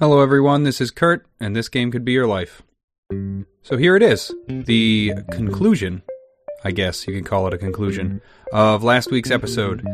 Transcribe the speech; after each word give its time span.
Hello, 0.00 0.20
everyone. 0.20 0.62
This 0.62 0.80
is 0.80 0.92
Kurt, 0.92 1.26
and 1.40 1.56
this 1.56 1.68
game 1.68 1.90
could 1.90 2.04
be 2.04 2.12
your 2.12 2.28
life. 2.28 2.62
So 3.62 3.76
here 3.76 3.96
it 3.96 4.02
is 4.04 4.32
the 4.46 5.12
conclusion, 5.32 6.02
I 6.62 6.70
guess 6.70 7.08
you 7.08 7.14
can 7.14 7.24
call 7.24 7.48
it 7.48 7.54
a 7.54 7.58
conclusion, 7.58 8.20
of 8.52 8.84
last 8.84 9.10
week's 9.10 9.32
episode. 9.32 9.84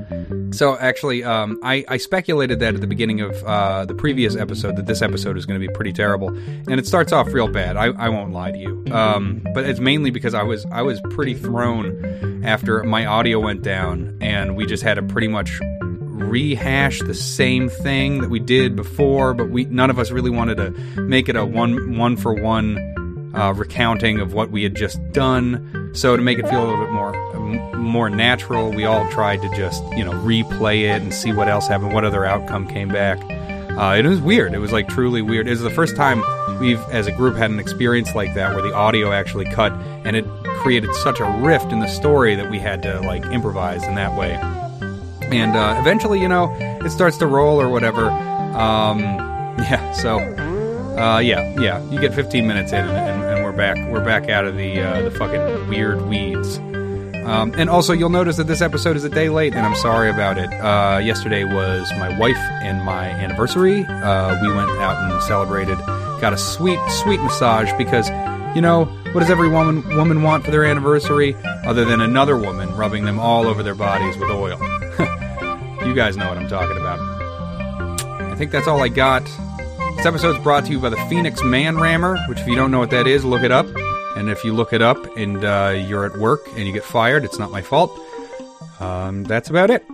So 0.54 0.76
actually, 0.76 1.24
um, 1.24 1.58
I, 1.62 1.86
I 1.88 1.96
speculated 1.96 2.60
that 2.60 2.74
at 2.74 2.82
the 2.82 2.86
beginning 2.86 3.22
of 3.22 3.42
uh, 3.44 3.86
the 3.86 3.94
previous 3.94 4.36
episode 4.36 4.76
that 4.76 4.84
this 4.84 5.00
episode 5.00 5.38
is 5.38 5.46
going 5.46 5.58
to 5.58 5.66
be 5.66 5.72
pretty 5.72 5.94
terrible, 5.94 6.28
and 6.28 6.72
it 6.72 6.86
starts 6.86 7.10
off 7.10 7.32
real 7.32 7.48
bad. 7.48 7.78
I, 7.78 7.86
I 7.86 8.10
won't 8.10 8.34
lie 8.34 8.52
to 8.52 8.58
you, 8.58 8.84
um, 8.92 9.42
but 9.54 9.64
it's 9.64 9.80
mainly 9.80 10.10
because 10.10 10.34
I 10.34 10.42
was 10.42 10.66
I 10.66 10.82
was 10.82 11.00
pretty 11.12 11.32
thrown 11.32 12.44
after 12.44 12.84
my 12.84 13.06
audio 13.06 13.40
went 13.40 13.62
down, 13.62 14.18
and 14.20 14.54
we 14.54 14.66
just 14.66 14.82
had 14.82 14.98
a 14.98 15.02
pretty 15.02 15.28
much 15.28 15.58
rehash 16.14 17.00
the 17.00 17.14
same 17.14 17.68
thing 17.68 18.20
that 18.20 18.30
we 18.30 18.38
did 18.38 18.76
before, 18.76 19.34
but 19.34 19.50
we 19.50 19.64
none 19.64 19.90
of 19.90 19.98
us 19.98 20.10
really 20.10 20.30
wanted 20.30 20.56
to 20.56 20.70
make 21.00 21.28
it 21.28 21.36
a 21.36 21.44
one 21.44 21.98
one 21.98 22.16
for 22.16 22.32
one 22.32 23.32
uh, 23.34 23.52
recounting 23.52 24.20
of 24.20 24.32
what 24.32 24.50
we 24.50 24.62
had 24.62 24.74
just 24.74 25.00
done. 25.12 25.90
So 25.94 26.16
to 26.16 26.22
make 26.22 26.38
it 26.38 26.48
feel 26.48 26.64
a 26.64 26.66
little 26.66 26.84
bit 26.84 26.92
more 26.92 27.74
more 27.76 28.10
natural, 28.10 28.70
we 28.70 28.84
all 28.84 29.08
tried 29.10 29.42
to 29.42 29.48
just 29.56 29.82
you 29.96 30.04
know 30.04 30.12
replay 30.12 30.82
it 30.82 31.02
and 31.02 31.12
see 31.12 31.32
what 31.32 31.48
else 31.48 31.66
happened, 31.66 31.92
what 31.92 32.04
other 32.04 32.24
outcome 32.24 32.66
came 32.68 32.88
back. 32.88 33.18
Uh, 33.76 33.96
it 33.96 34.06
was 34.06 34.20
weird. 34.20 34.54
It 34.54 34.58
was 34.58 34.70
like 34.70 34.86
truly 34.86 35.20
weird. 35.20 35.48
It 35.48 35.50
was 35.50 35.62
the 35.62 35.70
first 35.70 35.96
time 35.96 36.22
we've, 36.60 36.80
as 36.90 37.08
a 37.08 37.12
group, 37.12 37.34
had 37.34 37.50
an 37.50 37.58
experience 37.58 38.14
like 38.14 38.32
that 38.34 38.54
where 38.54 38.62
the 38.62 38.72
audio 38.72 39.10
actually 39.10 39.46
cut 39.46 39.72
and 40.04 40.14
it 40.14 40.24
created 40.58 40.94
such 41.02 41.18
a 41.18 41.24
rift 41.42 41.72
in 41.72 41.80
the 41.80 41.88
story 41.88 42.36
that 42.36 42.48
we 42.52 42.60
had 42.60 42.84
to 42.84 43.00
like 43.00 43.24
improvise 43.26 43.82
in 43.84 43.96
that 43.96 44.16
way 44.16 44.38
and 45.30 45.56
uh, 45.56 45.76
eventually, 45.78 46.20
you 46.20 46.28
know, 46.28 46.54
it 46.84 46.90
starts 46.90 47.16
to 47.18 47.26
roll 47.26 47.60
or 47.60 47.68
whatever. 47.68 48.10
Um, 48.10 49.00
yeah, 49.58 49.92
so 49.92 50.18
uh, 50.98 51.18
yeah, 51.18 51.60
yeah, 51.60 51.82
you 51.90 52.00
get 52.00 52.14
15 52.14 52.46
minutes 52.46 52.72
in, 52.72 52.78
and, 52.78 52.90
and, 52.96 53.22
and 53.24 53.44
we're 53.44 53.52
back. 53.52 53.76
We're 53.90 54.04
back 54.04 54.28
out 54.28 54.44
of 54.44 54.56
the 54.56 54.80
uh, 54.80 55.02
the 55.02 55.10
fucking 55.10 55.68
weird 55.68 56.02
weeds. 56.02 56.58
Um, 57.24 57.54
and 57.56 57.70
also, 57.70 57.94
you'll 57.94 58.10
notice 58.10 58.36
that 58.36 58.46
this 58.46 58.60
episode 58.60 58.96
is 58.96 59.04
a 59.04 59.08
day 59.08 59.30
late, 59.30 59.54
and 59.54 59.66
I'm 59.66 59.74
sorry 59.76 60.10
about 60.10 60.36
it. 60.36 60.52
Uh, 60.52 60.98
yesterday 61.02 61.44
was 61.44 61.90
my 61.92 62.16
wife 62.18 62.36
and 62.36 62.84
my 62.84 63.06
anniversary. 63.08 63.84
Uh, 63.84 64.40
we 64.42 64.52
went 64.52 64.70
out 64.72 65.10
and 65.10 65.22
celebrated, 65.22 65.78
got 66.20 66.34
a 66.34 66.38
sweet, 66.38 66.78
sweet 67.02 67.20
massage 67.22 67.72
because, 67.78 68.10
you 68.54 68.60
know, 68.60 68.84
what 69.12 69.20
does 69.20 69.30
every 69.30 69.48
woman 69.48 69.82
woman 69.96 70.22
want 70.22 70.44
for 70.44 70.50
their 70.50 70.66
anniversary 70.66 71.34
other 71.64 71.86
than 71.86 72.02
another 72.02 72.36
woman 72.36 72.74
rubbing 72.76 73.04
them 73.04 73.18
all 73.18 73.46
over 73.46 73.62
their 73.62 73.74
bodies 73.74 74.18
with 74.18 74.30
oil? 74.30 74.58
you 75.84 75.94
guys 75.94 76.16
know 76.16 76.28
what 76.28 76.38
I'm 76.38 76.48
talking 76.48 76.76
about. 76.76 76.98
I 78.20 78.34
think 78.36 78.50
that's 78.50 78.66
all 78.66 78.82
I 78.82 78.88
got. 78.88 79.24
This 79.96 80.06
episode 80.06 80.36
is 80.36 80.42
brought 80.42 80.64
to 80.66 80.72
you 80.72 80.80
by 80.80 80.88
the 80.88 80.96
Phoenix 81.08 81.42
Man 81.42 81.78
Rammer, 81.78 82.18
which, 82.28 82.40
if 82.40 82.46
you 82.46 82.54
don't 82.56 82.70
know 82.70 82.78
what 82.78 82.90
that 82.90 83.06
is, 83.06 83.24
look 83.24 83.42
it 83.42 83.52
up. 83.52 83.66
And 84.16 84.28
if 84.30 84.44
you 84.44 84.52
look 84.52 84.72
it 84.72 84.82
up 84.82 85.16
and 85.16 85.44
uh, 85.44 85.74
you're 85.88 86.04
at 86.04 86.16
work 86.18 86.46
and 86.56 86.66
you 86.66 86.72
get 86.72 86.84
fired, 86.84 87.24
it's 87.24 87.38
not 87.38 87.50
my 87.50 87.62
fault. 87.62 87.98
Um, 88.80 89.24
that's 89.24 89.50
about 89.50 89.70
it. 89.70 89.84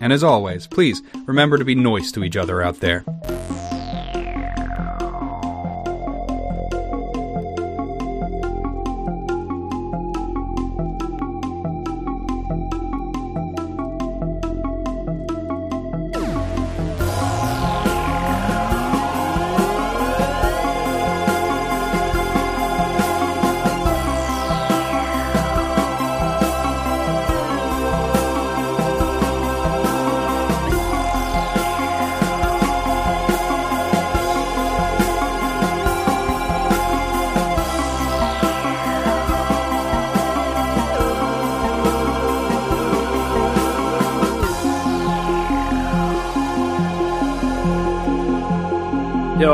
And 0.00 0.12
as 0.12 0.22
always, 0.22 0.66
please 0.66 1.02
remember 1.26 1.58
to 1.58 1.64
be 1.64 1.74
nice 1.74 2.12
to 2.12 2.24
each 2.24 2.36
other 2.36 2.62
out 2.62 2.80
there. 2.80 3.04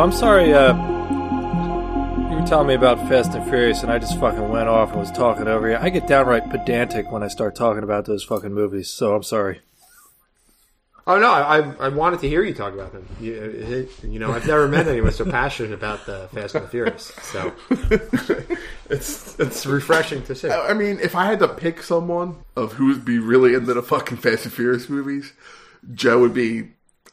I'm 0.03 0.11
sorry. 0.11 0.53
Uh, 0.53 0.75
you 2.29 2.37
were 2.41 2.45
telling 2.45 2.67
me 2.67 2.75
about 2.75 2.99
Fast 3.09 3.35
and 3.35 3.45
Furious, 3.49 3.85
and 3.85 3.93
I 3.93 4.01
just 4.01 4.19
fucking 4.19 4.49
went 4.49 4.69
off 4.69 4.91
and 4.91 4.99
was 4.99 5.13
talking 5.13 5.47
over 5.47 5.71
you. 5.71 5.77
I 5.77 5.91
get 5.91 6.09
downright 6.09 6.51
pedantic 6.51 7.13
when 7.13 7.23
I 7.23 7.29
start 7.29 7.55
talking 7.55 7.85
about 7.85 8.07
those 8.07 8.25
fucking 8.25 8.53
movies, 8.53 8.91
so 8.91 9.15
I'm 9.15 9.23
sorry. 9.23 9.61
Oh 11.07 11.21
no, 11.21 11.31
I 11.31 11.59
I 11.79 11.89
wanted 11.91 12.19
to 12.19 12.29
hear 12.29 12.43
you 12.43 12.53
talk 12.53 12.75
about 12.75 12.93
them. 12.93 13.07
You, 13.21 13.89
you 14.03 14.19
know, 14.19 14.33
I've 14.33 14.45
never 14.45 14.67
met 14.67 14.89
anyone 14.89 15.13
so 15.13 15.25
passionate 15.25 15.73
about 15.73 16.05
the 16.05 16.29
Fast 16.33 16.57
and 16.57 16.65
the 16.65 16.69
Furious. 16.69 17.13
So 17.23 17.53
it's 18.91 19.39
it's 19.39 19.67
refreshing 19.67 20.25
to 20.25 20.35
see. 20.35 20.51
I 20.51 20.75
mean, 20.75 20.99
if 20.99 21.15
I 21.15 21.27
had 21.27 21.39
to 21.39 21.49
pick 21.49 21.81
someone 21.81 22.39
of 22.57 22.73
who 22.73 22.89
would 22.89 23.05
be 23.05 23.21
really 23.21 23.55
into 23.55 23.73
the 23.73 23.85
fucking 23.85 24.17
Fast 24.17 24.47
and 24.47 24.53
Furious 24.53 24.89
movies, 24.89 25.33
Joe 25.95 26.19
would 26.19 26.35
be 26.35 26.71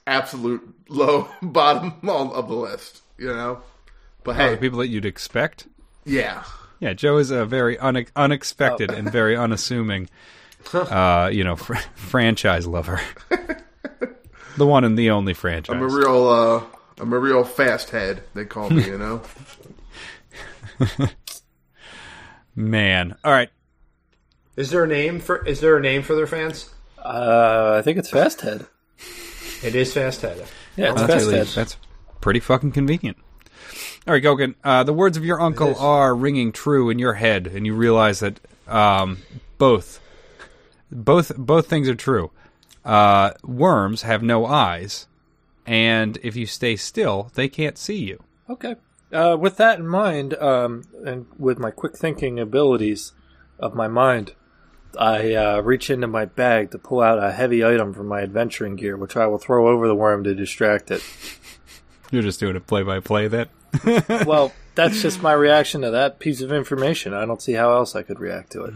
absolute 0.08 0.79
low 0.90 1.30
bottom 1.42 1.94
of 2.04 2.48
the 2.50 2.56
list. 2.56 3.02
You 3.18 3.28
know, 3.34 3.62
but 4.24 4.32
Oh, 4.32 4.40
hey, 4.40 4.52
the 4.52 4.58
people 4.58 4.80
that 4.80 4.88
you'd 4.88 5.06
expect. 5.06 5.68
yeah, 6.06 6.44
Yeah, 6.80 6.94
Joe 6.94 7.18
is 7.18 7.32
a 7.32 7.46
very 7.46 7.78
une- 7.80 8.08
unexpected 8.16 8.92
and 8.92 9.12
very 9.12 9.36
unassuming, 9.36 10.10
uh, 10.74 11.30
you 11.34 11.44
know, 11.44 11.56
fr- 11.58 11.76
franchise 11.96 12.66
lover. 12.68 13.02
the 14.58 14.66
one 14.66 14.84
and 14.86 14.98
the 14.98 15.10
only 15.10 15.34
franchise. 15.34 15.76
I'm 15.76 15.82
a 15.82 15.88
real, 15.88 16.28
uh, 16.30 16.64
I'm 17.02 17.12
a 17.14 17.20
real 17.20 17.44
fast 17.44 17.90
head. 17.90 18.24
They 18.34 18.46
call 18.46 18.70
me, 18.70 18.86
you 18.86 18.98
know. 18.98 19.22
Man. 22.56 23.16
All 23.24 23.32
right. 23.32 23.50
Is 24.56 24.70
there 24.72 24.84
a 24.84 24.88
name 24.88 25.20
for 25.20 25.46
Is 25.46 25.62
there 25.62 25.78
a 25.78 25.82
name 25.82 26.02
for 26.04 26.16
their 26.16 26.28
fans? 26.28 26.70
Uh, 26.98 27.76
I 27.80 27.82
think 27.82 27.98
it's 27.98 28.12
Fasthead. 28.12 28.68
It 29.64 29.76
is 29.76 29.94
Fast 29.94 30.22
Head. 30.22 30.46
Yeah, 30.76 30.92
it's 30.92 31.02
That's, 31.02 31.26
really- 31.26 31.44
that's 31.44 31.78
pretty 32.22 32.40
fucking 32.40 32.72
convenient. 32.72 33.18
All 34.08 34.14
right, 34.14 34.24
Gogan. 34.24 34.56
Uh, 34.64 34.84
the 34.84 34.94
words 34.94 35.18
of 35.18 35.26
your 35.26 35.40
uncle 35.42 35.78
are 35.78 36.16
ringing 36.16 36.52
true 36.52 36.90
in 36.90 37.00
your 37.00 37.14
head, 37.14 37.48
and 37.48 37.66
you 37.66 37.74
realize 37.74 38.20
that 38.22 38.40
um, 38.68 39.20
both, 39.58 40.00
both, 40.92 41.36
both 41.38 41.68
things 41.68 41.90
are 41.90 41.96
true. 41.96 42.32
Uh, 42.86 43.32
worms 43.44 44.04
have 44.04 44.24
no 44.24 44.46
eyes, 44.46 45.08
and 45.66 46.18
if 46.24 46.36
you 46.36 46.46
stay 46.46 46.76
still, 46.76 47.30
they 47.36 47.48
can't 47.50 47.78
see 47.78 47.98
you. 47.98 48.24
Okay. 48.50 48.76
Uh, 49.12 49.36
with 49.40 49.58
that 49.58 49.80
in 49.80 49.88
mind, 49.88 50.34
um, 50.36 50.84
and 51.06 51.26
with 51.38 51.60
my 51.60 51.72
quick 51.72 51.98
thinking 51.98 52.40
abilities 52.40 53.12
of 53.60 53.76
my 53.76 53.88
mind, 53.88 54.34
I 54.98 55.34
uh, 55.34 55.62
reach 55.62 55.90
into 55.90 56.08
my 56.08 56.26
bag 56.26 56.72
to 56.72 56.80
pull 56.80 57.02
out 57.02 57.24
a 57.24 57.32
heavy 57.32 57.64
item 57.64 57.94
from 57.94 58.08
my 58.08 58.22
adventuring 58.22 58.76
gear, 58.76 58.98
which 58.98 59.16
I 59.16 59.28
will 59.28 59.38
throw 59.38 59.68
over 59.68 59.88
the 59.88 59.96
worm 59.96 60.24
to 60.24 60.34
distract 60.34 60.92
it. 60.92 61.04
You're 62.12 62.24
just 62.24 62.40
doing 62.40 62.56
a 62.56 62.60
play-by-play. 62.60 63.28
That 63.28 63.50
well, 64.26 64.52
that's 64.76 65.02
just 65.02 65.22
my 65.22 65.34
reaction 65.34 65.82
to 65.82 65.92
that 65.92 66.20
piece 66.20 66.42
of 66.42 66.52
information. 66.52 67.14
I 67.14 67.26
don't 67.26 67.42
see 67.42 67.54
how 67.54 67.72
else 67.74 67.96
I 67.96 68.04
could 68.04 68.20
react 68.20 68.52
to 68.54 68.64
it. 68.64 68.74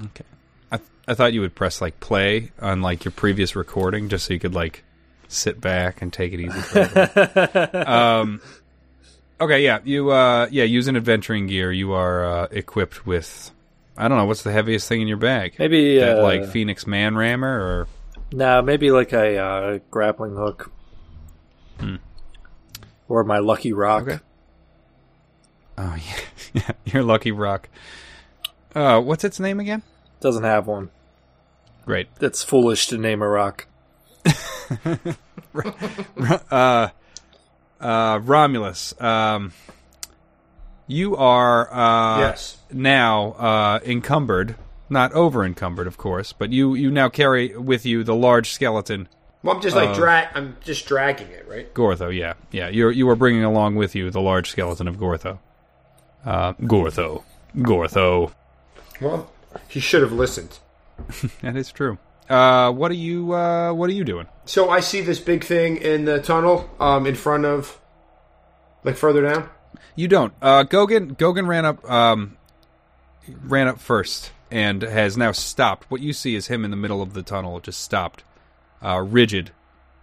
I, 0.72 0.79
I 1.07 1.13
thought 1.13 1.34
you 1.34 1.41
would 1.41 1.56
press 1.56 1.81
like 1.81 2.00
play 2.00 2.52
on 2.59 2.81
like 2.81 3.06
your 3.06 3.12
previous 3.12 3.56
recording 3.56 4.09
just 4.09 4.28
so 4.28 4.34
you 4.34 4.40
could 4.40 4.53
like 4.53 4.84
sit 5.28 5.59
back 5.59 6.02
and 6.02 6.13
take 6.13 6.34
it 6.34 6.40
easy. 6.40 6.59
For 6.59 6.81
a 6.81 7.50
bit. 7.52 7.88
um, 7.88 8.41
okay, 9.41 9.64
yeah, 9.64 9.79
you 9.84 10.11
uh, 10.11 10.47
yeah, 10.52 10.64
using 10.64 10.96
adventuring 10.96 11.47
gear, 11.47 11.72
you 11.72 11.93
are 11.93 12.26
uh, 12.26 12.47
equipped 12.52 13.05
with. 13.05 13.52
I 13.97 14.07
don't 14.07 14.17
know 14.17 14.25
what's 14.25 14.43
the 14.43 14.51
heaviest 14.51 14.87
thing 14.87 15.01
in 15.01 15.07
your 15.07 15.17
bag. 15.17 15.55
Maybe 15.59 15.99
that 15.99 16.19
uh, 16.19 16.23
like 16.23 16.45
Phoenix 16.45 16.87
Man 16.87 17.16
Rammer 17.16 17.59
or 17.59 17.87
no, 18.31 18.61
maybe 18.61 18.90
like 18.91 19.13
a 19.13 19.37
uh, 19.37 19.79
grappling 19.91 20.35
hook, 20.35 20.72
or 23.07 23.23
my 23.23 23.37
lucky 23.37 23.73
rock. 23.73 24.03
Okay. 24.03 24.19
oh 25.78 25.95
yeah, 25.95 26.19
yeah 26.53 26.72
your 26.85 27.03
Lucky 27.03 27.31
Rock. 27.31 27.69
Uh, 28.73 28.99
what's 28.99 29.23
its 29.23 29.40
name 29.40 29.59
again? 29.59 29.84
Doesn't 30.19 30.43
have 30.43 30.66
one. 30.66 30.90
Great. 31.85 32.07
That's 32.16 32.43
foolish 32.43 32.87
to 32.87 32.97
name 32.97 33.22
a 33.22 33.28
rock. 33.28 33.67
uh, 36.49 36.90
uh, 37.79 38.19
Romulus, 38.23 38.99
um, 39.01 39.53
you 40.88 41.16
are 41.16 41.72
uh, 41.74 42.20
Yes. 42.20 42.58
now 42.72 43.32
uh, 43.34 43.80
encumbered, 43.85 44.56
not 44.90 45.12
over 45.14 45.44
encumbered, 45.46 45.88
of 45.88 45.97
course, 45.97 46.34
but 46.34 46.52
you 46.52 46.74
you 46.76 46.91
now 46.91 47.09
carry 47.09 47.56
with 47.58 47.85
you 47.85 48.03
the 48.03 48.16
large 48.16 48.52
skeleton 48.52 49.08
Well, 49.44 49.56
I'm 49.56 49.62
just 49.62 49.76
like 49.76 49.90
Uh, 49.90 49.94
drag. 49.96 50.28
I'm 50.35 50.58
just 50.62 50.85
dragging 50.88 51.28
it, 51.30 51.47
right? 51.47 51.74
Gortho, 51.74 52.16
yeah, 52.16 52.34
yeah. 52.52 52.68
You're 52.70 52.91
you 52.91 53.08
are 53.09 53.16
bringing 53.16 53.44
along 53.44 53.76
with 53.76 53.96
you 53.96 54.09
the 54.12 54.22
large 54.22 54.50
skeleton 54.50 54.88
of 54.88 54.97
Gortho. 54.97 55.40
Uh, 56.26 56.53
Gortho, 56.53 57.24
Gortho. 57.58 58.32
Well, 59.02 59.29
he 59.68 59.79
should 59.79 60.02
have 60.02 60.14
listened. 60.14 60.59
That 61.41 61.56
is 61.58 61.72
true. 61.72 61.97
Uh, 62.29 62.72
what 62.72 62.90
are 62.91 62.96
you 63.09 63.34
uh, 63.34 63.74
What 63.74 63.90
are 63.90 63.94
you 63.94 64.03
doing? 64.06 64.28
So 64.46 64.70
I 64.70 64.79
see 64.79 65.02
this 65.02 65.20
big 65.20 65.44
thing 65.44 65.78
in 65.78 66.06
the 66.06 66.22
tunnel, 66.22 66.70
um, 66.79 67.06
in 67.06 67.16
front 67.16 67.44
of, 67.46 67.79
like 68.86 68.96
further 68.96 69.22
down. 69.22 69.50
You 69.96 70.08
don't. 70.08 70.34
Uh, 70.41 70.64
Gogan 70.64 71.16
Gogan 71.18 71.47
ran 71.47 71.66
up 71.66 71.90
um, 71.90 72.38
ran 73.44 73.68
up 73.68 73.80
first 73.80 74.32
and 74.52 74.82
has 74.82 75.18
now 75.18 75.32
stopped. 75.32 75.90
What 75.90 76.02
you 76.02 76.14
see 76.14 76.35
is 76.35 76.47
him 76.47 76.66
in 76.66 76.72
the 76.72 76.78
middle 76.78 77.02
of 77.02 77.14
the 77.14 77.24
tunnel, 77.24 77.59
just 77.59 77.82
stopped, 77.82 78.24
uh, 78.84 79.00
rigid, 79.00 79.52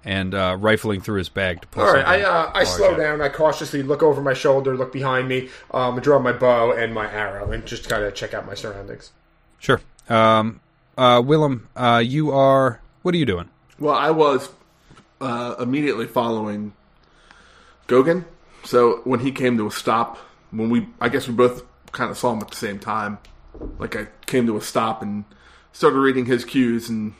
and 0.05 0.35
uh, 0.35 0.56
rifling 0.59 1.00
through 1.00 1.19
his 1.19 1.29
bag 1.29 1.61
to 1.62 1.69
pull. 1.69 1.85
All 1.85 1.94
right, 1.94 2.05
I 2.05 2.23
uh, 2.23 2.50
I 2.55 2.65
slow 2.65 2.93
out. 2.93 2.99
down. 2.99 3.21
I 3.21 3.29
cautiously 3.29 3.82
look 3.82 4.03
over 4.03 4.21
my 4.21 4.35
shoulder, 4.35 4.77
look 4.77 4.93
behind 4.93 5.29
me, 5.29 5.50
um, 5.73 5.99
draw 6.00 6.19
my 6.19 6.33
bow 6.33 6.73
and 6.73 6.94
my 6.94 7.11
arrow, 7.11 7.53
and 7.53 7.67
just 7.67 7.88
kind 7.88 8.05
of 8.05 8.15
check 8.15 8.35
out 8.35 8.47
my 8.47 8.55
surroundings. 8.55 9.12
Sure. 9.59 9.81
Um, 10.09 10.61
uh, 10.97 11.23
Willem, 11.25 11.69
uh, 11.76 12.03
you 12.05 12.31
are. 12.33 12.81
What 13.03 13.15
are 13.15 13.19
you 13.19 13.26
doing? 13.26 13.49
Well, 13.79 13.94
I 13.94 14.11
was 14.11 14.50
uh, 15.21 15.55
immediately 15.59 16.06
following 16.06 16.75
Gogan. 17.88 18.25
So 18.65 19.01
when 19.05 19.21
he 19.21 19.33
came 19.33 19.57
to 19.59 19.67
a 19.67 19.71
stop, 19.71 20.19
when 20.51 20.71
we, 20.71 20.89
I 21.01 21.09
guess 21.09 21.29
we 21.29 21.35
both 21.35 21.65
kind 21.93 22.11
of 22.11 22.19
saw 22.19 22.33
him 22.33 22.41
at 22.41 22.49
the 22.51 22.57
same 22.57 22.79
time. 22.79 23.19
Like 23.79 23.97
I 23.97 24.07
came 24.27 24.47
to 24.47 24.57
a 24.57 24.61
stop 24.61 25.03
and 25.03 25.25
started 25.73 25.99
reading 25.99 26.27
his 26.27 26.45
cues, 26.45 26.89
and 26.89 27.15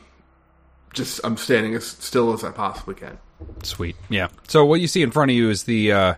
just 0.93 1.19
I'm 1.23 1.37
standing 1.37 1.75
as 1.75 1.85
still 1.85 2.33
as 2.33 2.43
I 2.43 2.51
possibly 2.51 2.95
can. 2.95 3.17
Sweet. 3.63 3.95
Yeah. 4.09 4.29
So 4.47 4.65
what 4.65 4.81
you 4.81 4.87
see 4.87 5.01
in 5.01 5.11
front 5.11 5.31
of 5.31 5.37
you 5.37 5.49
is 5.49 5.63
the 5.63 5.91
uh, 5.91 6.13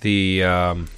the 0.00 0.44
um, 0.44 0.88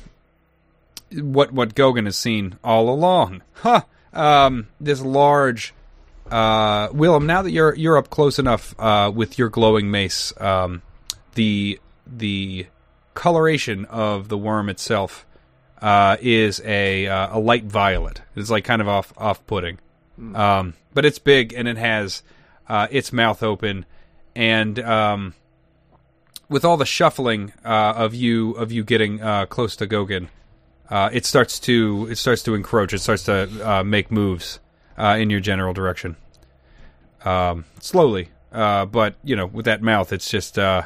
what 1.12 1.52
what 1.52 1.74
Gogan 1.74 2.06
has 2.06 2.16
seen 2.16 2.58
all 2.64 2.88
along. 2.88 3.42
Huh. 3.52 3.82
Um, 4.12 4.68
this 4.80 5.00
large 5.00 5.74
uh, 6.30 6.88
Willem. 6.92 7.26
Now 7.26 7.42
that 7.42 7.50
you're 7.50 7.74
you're 7.74 7.96
up 7.96 8.10
close 8.10 8.38
enough 8.38 8.74
uh, 8.78 9.10
with 9.14 9.38
your 9.38 9.48
glowing 9.48 9.90
mace, 9.90 10.32
um, 10.40 10.82
the 11.34 11.80
the 12.06 12.66
coloration 13.14 13.84
of 13.86 14.28
the 14.28 14.38
worm 14.38 14.68
itself 14.68 15.26
uh, 15.80 16.16
is 16.20 16.60
a 16.64 17.06
uh, 17.06 17.38
a 17.38 17.38
light 17.38 17.64
violet. 17.64 18.22
It's 18.36 18.50
like 18.50 18.64
kind 18.64 18.82
of 18.82 18.88
off 18.88 19.12
off 19.16 19.46
putting, 19.46 19.78
um, 20.34 20.74
but 20.92 21.04
it's 21.04 21.18
big 21.18 21.52
and 21.52 21.68
it 21.68 21.76
has 21.76 22.22
uh, 22.68 22.88
its 22.90 23.12
mouth 23.12 23.42
open, 23.42 23.86
and 24.34 24.78
um, 24.80 25.34
with 26.48 26.64
all 26.64 26.76
the 26.76 26.86
shuffling 26.86 27.52
uh, 27.64 27.94
of 27.96 28.14
you 28.14 28.52
of 28.52 28.72
you 28.72 28.84
getting 28.84 29.20
uh, 29.22 29.46
close 29.46 29.76
to 29.76 29.86
Gogan, 29.86 30.28
uh, 30.90 31.10
it 31.12 31.24
starts 31.26 31.58
to 31.60 32.08
it 32.10 32.16
starts 32.16 32.42
to 32.44 32.54
encroach. 32.54 32.92
It 32.92 33.00
starts 33.00 33.24
to 33.24 33.48
uh, 33.68 33.84
make 33.84 34.10
moves 34.10 34.60
uh, 34.98 35.16
in 35.18 35.30
your 35.30 35.40
general 35.40 35.72
direction, 35.72 36.16
um, 37.24 37.64
slowly. 37.80 38.28
Uh, 38.52 38.86
but 38.86 39.16
you 39.24 39.34
know, 39.34 39.46
with 39.46 39.64
that 39.64 39.82
mouth, 39.82 40.12
it's 40.12 40.30
just 40.30 40.58
uh, 40.58 40.82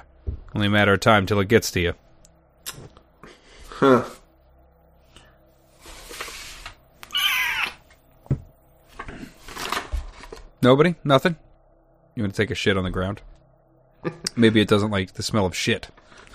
only 0.55 0.69
a 0.69 0.71
matter 0.71 0.93
of 0.93 1.01
time 1.01 1.27
till 1.27 1.41
it 1.41 1.49
gets 1.49 1.71
to 1.73 1.81
you. 1.81 1.95
Huh. 3.79 4.03
Nobody, 10.61 10.97
nothing. 11.05 11.37
You 12.17 12.25
want 12.25 12.35
to 12.35 12.43
take 12.43 12.51
a 12.51 12.57
shit 12.57 12.77
on 12.77 12.83
the 12.83 12.91
ground? 12.91 13.23
Maybe 14.37 14.61
it 14.61 14.67
doesn't 14.67 14.91
like 14.91 15.13
the 15.13 15.23
smell 15.23 15.47
of 15.47 15.55
shit. 15.55 15.91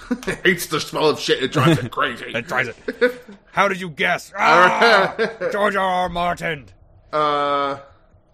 it 0.10 0.40
Hates 0.46 0.68
the 0.68 0.80
smell 0.80 1.10
of 1.10 1.20
shit. 1.20 1.44
It 1.44 1.52
drives 1.52 1.84
it 1.84 1.92
crazy. 1.92 2.28
It 2.34 2.48
drives 2.48 2.70
it. 2.70 3.26
How 3.52 3.68
did 3.68 3.82
you 3.82 3.90
guess? 3.90 4.32
Ah! 4.38 5.14
George 5.52 5.76
R. 5.76 5.86
R. 5.86 6.08
Martin. 6.08 6.68
Uh, 7.12 7.80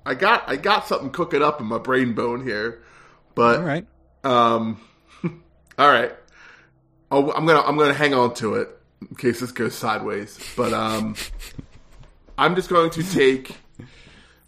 I 0.05 0.13
got 0.13 0.47
I 0.47 0.55
got 0.55 0.87
something 0.87 1.09
cooking 1.09 1.41
up 1.41 1.59
in 1.59 1.65
my 1.65 1.79
brain 1.79 2.13
bone 2.13 2.43
here, 2.43 2.83
but 3.33 3.57
All 3.59 3.65
right. 3.65 3.87
Um, 4.23 4.79
all 5.79 5.89
right. 5.89 6.13
Oh, 7.09 7.31
I'm 7.31 7.47
gonna 7.47 7.61
I'm 7.61 7.75
gonna 7.75 7.95
hang 7.95 8.13
on 8.13 8.35
to 8.35 8.53
it 8.53 8.78
in 9.01 9.15
case 9.15 9.39
this 9.39 9.51
goes 9.51 9.75
sideways. 9.75 10.39
But 10.55 10.73
um, 10.73 11.15
I'm 12.37 12.55
just 12.55 12.69
going 12.69 12.89
to 12.91 13.03
take. 13.03 13.57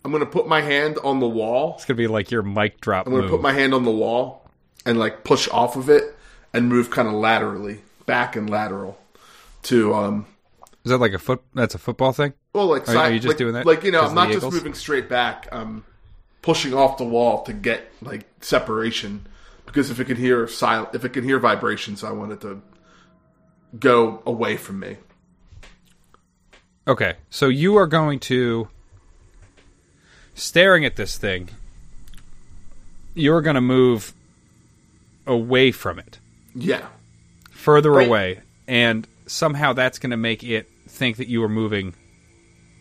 I'm 0.03 0.11
gonna 0.11 0.25
put 0.25 0.47
my 0.47 0.61
hand 0.61 0.97
on 1.03 1.19
the 1.19 1.27
wall. 1.27 1.75
It's 1.75 1.85
gonna 1.85 1.97
be 1.97 2.07
like 2.07 2.31
your 2.31 2.41
mic 2.41 2.81
drop 2.81 3.05
I'm 3.05 3.13
gonna 3.13 3.29
put 3.29 3.41
my 3.41 3.53
hand 3.53 3.73
on 3.73 3.83
the 3.83 3.91
wall 3.91 4.49
and 4.85 4.97
like 4.97 5.23
push 5.23 5.47
off 5.49 5.75
of 5.75 5.89
it 5.89 6.15
and 6.53 6.67
move 6.67 6.89
kind 6.89 7.07
of 7.07 7.13
laterally, 7.13 7.81
back 8.05 8.35
and 8.35 8.49
lateral 8.49 8.97
to 9.63 9.93
um. 9.93 10.25
Is 10.83 10.89
that 10.89 10.97
like 10.97 11.13
a 11.13 11.19
foot? 11.19 11.43
That's 11.53 11.75
a 11.75 11.77
football 11.77 12.11
thing. 12.13 12.33
Well, 12.53 12.67
like 12.67 12.83
Are- 12.83 12.93
side, 12.93 13.11
are 13.11 13.13
you 13.13 13.19
just 13.19 13.29
like, 13.29 13.37
doing 13.37 13.53
that 13.53 13.65
Like 13.65 13.83
you 13.83 13.91
know, 13.91 14.01
I'm 14.01 14.15
not 14.15 14.27
just 14.27 14.37
Eagles? 14.37 14.55
moving 14.55 14.73
straight 14.73 15.07
back. 15.07 15.47
I'm 15.51 15.83
pushing 16.41 16.73
off 16.73 16.97
the 16.97 17.05
wall 17.05 17.43
to 17.43 17.53
get 17.53 17.91
like 18.01 18.25
separation 18.41 19.27
because 19.65 19.91
if 19.91 19.99
it 19.99 20.05
can 20.05 20.17
hear 20.17 20.47
silent, 20.47 20.95
if 20.95 21.05
it 21.05 21.09
can 21.09 21.23
hear 21.23 21.37
vibrations, 21.39 22.03
I 22.03 22.11
want 22.11 22.31
it 22.31 22.41
to 22.41 22.61
go 23.79 24.21
away 24.25 24.57
from 24.57 24.79
me. 24.79 24.97
Okay, 26.87 27.15
so 27.29 27.47
you 27.47 27.77
are 27.77 27.87
going 27.87 28.19
to 28.21 28.67
staring 30.35 30.83
at 30.85 30.95
this 30.95 31.17
thing. 31.17 31.49
You're 33.13 33.41
going 33.41 33.55
to 33.55 33.61
move 33.61 34.13
away 35.27 35.71
from 35.71 35.99
it, 35.99 36.19
Yeah, 36.55 36.87
further 37.51 37.93
Wait. 37.93 38.07
away, 38.07 38.39
and 38.67 39.07
somehow 39.27 39.73
that's 39.73 39.99
going 39.99 40.11
to 40.11 40.17
make 40.17 40.43
it 40.43 40.69
think 40.87 41.17
that 41.17 41.27
you 41.27 41.43
are 41.43 41.49
moving 41.49 41.93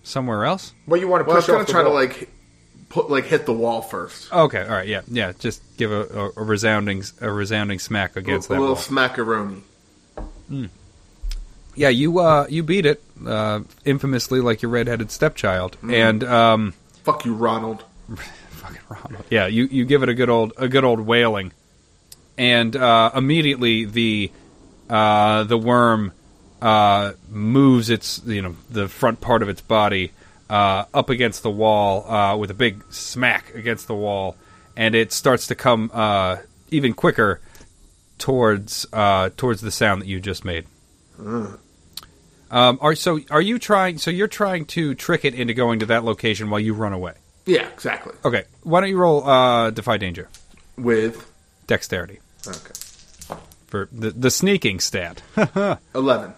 somewhere 0.03 0.45
else. 0.45 0.73
Well, 0.87 0.99
you 1.01 1.09
want 1.09 1.23
to 1.23 1.27
well, 1.27 1.37
I 1.37 1.39
was 1.39 1.47
gonna 1.47 1.61
off 1.61 1.67
the 1.67 1.73
try 1.73 1.83
to 1.83 1.91
like 1.91 2.31
put 2.89 3.11
like 3.11 3.25
hit 3.25 3.45
the 3.45 3.53
wall 3.53 3.83
first. 3.83 4.33
Okay, 4.33 4.63
all 4.63 4.69
right, 4.71 4.89
yeah, 4.89 5.03
yeah. 5.09 5.33
Just 5.39 5.63
give 5.77 5.93
a, 5.93 6.01
a, 6.07 6.31
a 6.37 6.43
resounding 6.45 7.03
a 7.21 7.31
resounding 7.31 7.79
smack 7.79 8.17
against 8.17 8.47
a 8.47 8.55
that 8.55 8.59
A 8.59 8.61
little 8.61 8.75
wall. 8.77 8.83
smackaroni. 8.83 9.61
Hmm. 10.49 10.67
Yeah, 11.81 11.89
you 11.89 12.19
uh 12.19 12.47
you 12.51 12.63
beat 12.63 12.85
it 12.85 13.03
uh, 13.27 13.61
infamously 13.87 14.41
like 14.41 14.61
your 14.61 14.71
redheaded 14.71 15.11
stepchild, 15.11 15.79
Mm. 15.83 15.95
and 15.95 16.25
um. 16.25 16.75
Fuck 17.05 17.25
you, 17.25 17.33
Ronald. 17.35 17.83
fucking 18.51 18.81
Ronald. 18.91 19.25
Yeah, 19.31 19.47
you, 19.47 19.65
you 19.65 19.87
give 19.87 20.03
it 20.03 20.11
a 20.11 20.15
good 20.15 20.29
old 20.29 20.53
a 20.59 20.69
good 20.69 20.85
old 20.85 21.01
wailing, 21.01 21.53
and 22.37 22.77
uh, 22.77 23.11
immediately 23.15 23.87
the 23.87 24.31
uh, 24.91 25.45
the 25.45 25.57
worm 25.57 26.13
uh, 26.61 27.13
moves 27.31 27.89
its 27.89 28.21
you 28.27 28.43
know 28.43 28.57
the 28.69 28.87
front 28.87 29.23
part 29.23 29.43
of 29.43 29.49
its 29.49 29.63
body 29.63 30.13
uh, 30.51 30.85
up 30.93 31.09
against 31.09 31.43
the 31.43 31.51
wall 31.51 32.05
uh, 32.13 32.37
with 32.37 32.51
a 32.51 32.55
big 32.55 32.85
smack 32.93 33.55
against 33.55 33.87
the 33.87 33.95
wall, 33.95 34.37
and 34.77 34.95
it 34.95 35.13
starts 35.13 35.47
to 35.47 35.55
come 35.55 35.91
uh, 35.95 36.37
even 36.71 36.93
quicker 36.93 37.41
towards 38.19 38.85
uh, 38.93 39.31
towards 39.39 39.63
the 39.63 39.71
sound 39.71 40.03
that 40.03 40.09
you 40.09 40.21
just 40.21 40.45
made. 40.45 40.67
Um, 42.51 42.79
are 42.81 42.95
so 42.95 43.21
are 43.31 43.41
you 43.41 43.59
trying? 43.59 43.99
So 43.99 44.11
you're 44.11 44.29
trying 44.29 44.65
to 44.67 44.95
trick 44.95 45.25
it 45.25 45.35
into 45.35 45.55
going 45.55 45.81
to 45.81 45.87
that 45.87 46.05
location 46.05 46.51
while 46.51 46.61
you 46.61 46.75
run 46.75 46.93
away. 46.93 47.15
Yeah, 47.47 47.69
exactly. 47.69 48.15
Okay, 48.25 48.45
why 48.63 48.81
don't 48.81 48.91
you 48.91 48.99
roll 48.99 49.25
uh, 49.29 49.71
defy 49.71 49.97
danger, 49.97 50.29
With 50.77 51.31
dexterity 51.67 52.19
okay, 52.47 53.39
for 53.67 53.89
the 53.93 54.11
the 54.11 54.31
sneaking 54.31 54.81
stat. 54.81 55.23
eleven. 55.95 56.35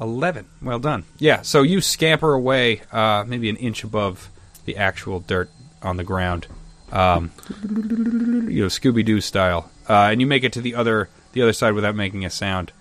Eleven, 0.00 0.46
well 0.62 0.78
done. 0.78 1.04
Yeah, 1.18 1.42
so 1.42 1.60
you 1.60 1.82
scamper 1.82 2.32
away, 2.32 2.80
uh, 2.90 3.22
maybe 3.26 3.50
an 3.50 3.56
inch 3.56 3.84
above 3.84 4.30
the 4.64 4.78
actual 4.78 5.20
dirt 5.20 5.50
on 5.82 5.98
the 5.98 6.04
ground, 6.04 6.46
um, 6.90 7.32
you 7.62 8.62
know, 8.62 8.68
Scooby 8.68 9.04
Doo 9.04 9.20
style, 9.20 9.70
uh, 9.90 10.08
and 10.10 10.20
you 10.20 10.26
make 10.26 10.42
it 10.42 10.54
to 10.54 10.62
the 10.62 10.74
other 10.74 11.10
the 11.32 11.42
other 11.42 11.52
side 11.52 11.74
without 11.74 11.94
making 11.94 12.24
a 12.24 12.30
sound. 12.30 12.72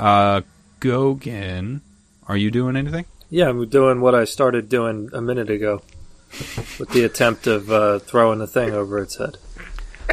Uh, 0.00 0.40
Gogan, 0.80 1.80
are 2.28 2.36
you 2.36 2.50
doing 2.50 2.76
anything? 2.76 3.04
Yeah, 3.30 3.48
I'm 3.48 3.68
doing 3.68 4.00
what 4.00 4.14
I 4.14 4.24
started 4.24 4.68
doing 4.68 5.10
a 5.12 5.20
minute 5.20 5.50
ago 5.50 5.82
with 6.78 6.90
the 6.90 7.04
attempt 7.04 7.46
of 7.46 7.70
uh, 7.70 7.98
throwing 8.00 8.38
the 8.38 8.46
thing 8.46 8.72
over 8.72 8.98
its 8.98 9.16
head. 9.16 9.38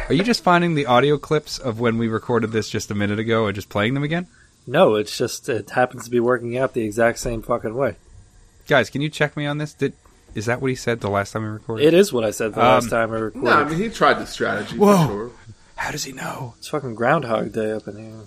Are 0.08 0.14
you 0.14 0.24
just 0.24 0.42
finding 0.42 0.74
the 0.74 0.86
audio 0.86 1.18
clips 1.18 1.58
of 1.58 1.78
when 1.78 1.98
we 1.98 2.08
recorded 2.08 2.50
this 2.52 2.68
just 2.70 2.90
a 2.90 2.94
minute 2.94 3.18
ago 3.18 3.46
and 3.46 3.54
just 3.54 3.68
playing 3.68 3.94
them 3.94 4.02
again? 4.02 4.26
No, 4.66 4.94
it's 4.94 5.16
just 5.16 5.48
it 5.48 5.70
happens 5.70 6.04
to 6.04 6.10
be 6.10 6.20
working 6.20 6.56
out 6.56 6.72
the 6.74 6.82
exact 6.84 7.18
same 7.18 7.42
fucking 7.42 7.74
way. 7.74 7.96
Guys, 8.68 8.90
can 8.90 9.02
you 9.02 9.08
check 9.10 9.36
me 9.36 9.44
on 9.46 9.58
this? 9.58 9.74
Did 9.74 9.92
is 10.34 10.46
that 10.46 10.62
what 10.62 10.68
he 10.70 10.74
said 10.74 11.00
the 11.00 11.10
last 11.10 11.32
time 11.32 11.42
we 11.42 11.48
recorded? 11.50 11.84
It 11.86 11.94
is 11.94 12.12
what 12.12 12.24
I 12.24 12.30
said 12.30 12.54
the 12.54 12.60
last 12.60 12.84
Um, 12.84 12.90
time 12.90 13.10
I 13.12 13.16
recorded. 13.18 13.44
No, 13.44 13.52
I 13.52 13.64
mean 13.68 13.78
he 13.78 13.88
tried 13.90 14.14
the 14.14 14.26
strategy 14.26 14.78
Whoa. 14.78 14.96
for 14.96 15.06
sure. 15.12 15.30
How 15.76 15.90
does 15.90 16.04
he 16.04 16.12
know? 16.12 16.54
it's 16.58 16.68
fucking 16.68 16.94
Groundhog 16.94 17.52
Day 17.52 17.72
up 17.72 17.86
in 17.88 17.96
here. 17.98 18.20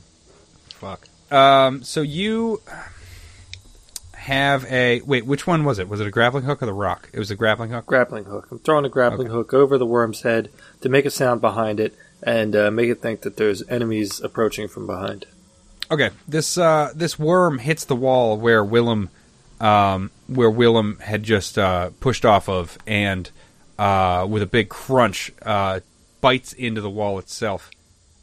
Fuck. 0.70 1.08
Um, 1.32 1.84
so 1.84 2.02
you 2.02 2.62
have 4.26 4.66
a 4.72 5.02
wait. 5.02 5.24
Which 5.24 5.46
one 5.46 5.64
was 5.64 5.78
it? 5.78 5.88
Was 5.88 6.00
it 6.00 6.08
a 6.08 6.12
grappling 6.12 6.46
hook 6.46 6.64
or 6.64 6.66
the 6.66 6.74
rock? 6.74 7.10
It 7.14 7.20
was 7.20 7.30
a 7.30 7.36
grappling 7.36 7.70
hook. 7.70 7.86
Grappling 7.86 8.24
hook. 8.24 8.48
I'm 8.50 8.58
throwing 8.58 8.84
a 8.84 8.90
grappling 8.90 9.28
hook 9.28 9.54
over 9.54 9.78
the 9.78 9.86
worm's 9.86 10.24
head 10.24 10.50
to 10.82 10.90
make 10.90 11.06
a 11.06 11.12
sound 11.12 11.42
behind 11.42 11.80
it, 11.80 11.96
and 12.24 12.56
uh, 12.56 12.72
make 12.72 12.90
it 12.90 13.04
think 13.04 13.22
that 13.22 13.38
there's 13.38 13.62
enemies 13.70 14.20
approaching 14.20 14.68
from 14.68 14.88
behind. 14.88 15.28
Okay, 15.92 16.10
this 16.28 16.58
uh, 16.58 16.92
this 16.96 17.20
worm 17.20 17.60
hits 17.60 17.86
the 17.86 17.96
wall 17.96 18.36
where 18.36 18.64
Willem, 18.64 19.12
um, 19.62 20.10
where 20.26 20.50
Willem 20.50 20.98
had 21.02 21.22
just 21.22 21.60
uh, 21.60 21.92
pushed 22.00 22.26
off 22.26 22.50
of, 22.50 22.80
and 22.88 23.30
uh, 23.78 24.26
with 24.28 24.42
a 24.42 24.48
big 24.48 24.70
crunch, 24.70 25.32
uh, 25.44 25.82
bites 26.22 26.52
into 26.52 26.82
the 26.82 26.90
wall 26.90 27.20
itself. 27.20 27.70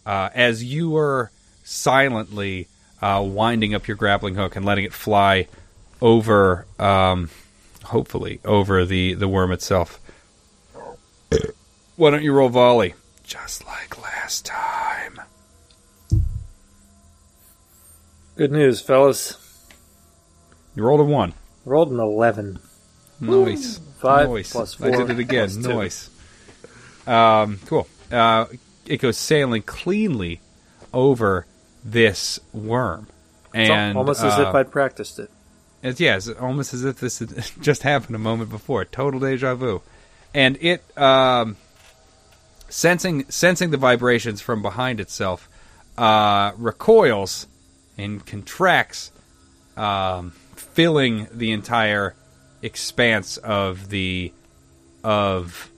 Uh, 0.04 0.30
as 0.34 0.64
you 0.64 0.96
are 0.96 1.30
silently 1.62 2.66
uh, 3.00 3.22
winding 3.24 3.72
up 3.72 3.86
your 3.86 3.96
grappling 3.96 4.34
hook 4.34 4.56
and 4.56 4.66
letting 4.66 4.84
it 4.84 4.92
fly 4.92 5.46
over, 6.02 6.66
um, 6.78 7.30
hopefully 7.84 8.40
over 8.44 8.84
the 8.84 9.14
the 9.14 9.28
worm 9.28 9.52
itself. 9.52 9.98
Why 11.96 12.10
don't 12.10 12.22
you 12.22 12.32
roll 12.32 12.48
volley, 12.50 12.94
just 13.24 13.64
like 13.64 14.02
last 14.02 14.44
time? 14.44 15.20
Good 18.36 18.50
news, 18.52 18.80
fellas. 18.80 19.36
You 20.74 20.82
rolled 20.82 21.00
a 21.00 21.04
one. 21.04 21.34
Rolled 21.64 21.92
an 21.92 22.00
11. 22.00 22.58
Nice. 23.20 23.78
Five 24.00 24.30
Nice. 24.30 24.50
plus 24.52 24.80
I 24.82 24.90
did 24.90 25.10
it 25.10 25.18
again. 25.18 25.48
Nice. 25.60 26.10
Um, 27.06 27.60
cool. 27.66 27.86
Uh, 28.10 28.46
it 28.86 28.96
goes 28.96 29.16
sailing 29.18 29.62
cleanly 29.62 30.40
over 30.92 31.46
this 31.84 32.40
worm. 32.52 33.06
It's 33.54 33.70
And 33.70 33.96
almost 33.98 34.24
as 34.24 34.38
uh, 34.38 34.48
if 34.48 34.54
I'd 34.54 34.70
practiced 34.72 35.18
it. 35.18 35.30
It's 35.82 36.00
yeah, 36.00 36.18
almost 36.40 36.74
as 36.74 36.84
if 36.84 37.00
this 37.00 37.18
had 37.18 37.30
just 37.60 37.82
happened 37.82 38.14
a 38.14 38.20
moment 38.20 38.50
before. 38.50 38.84
Total 38.84 39.18
deja 39.18 39.54
vu. 39.54 39.82
And 40.34 40.56
it 40.60 40.82
um, 40.96 41.56
sensing 42.68 43.28
sensing 43.28 43.70
the 43.70 43.76
vibrations 43.76 44.40
from 44.40 44.62
behind 44.62 45.00
itself, 45.00 45.48
uh, 45.98 46.52
recoils 46.56 47.46
and 47.98 48.24
contracts, 48.24 49.12
um, 49.76 50.30
filling 50.56 51.28
the 51.32 51.52
entire 51.52 52.14
expanse 52.62 53.36
of 53.36 53.90
the 53.90 54.32
of 55.04 55.70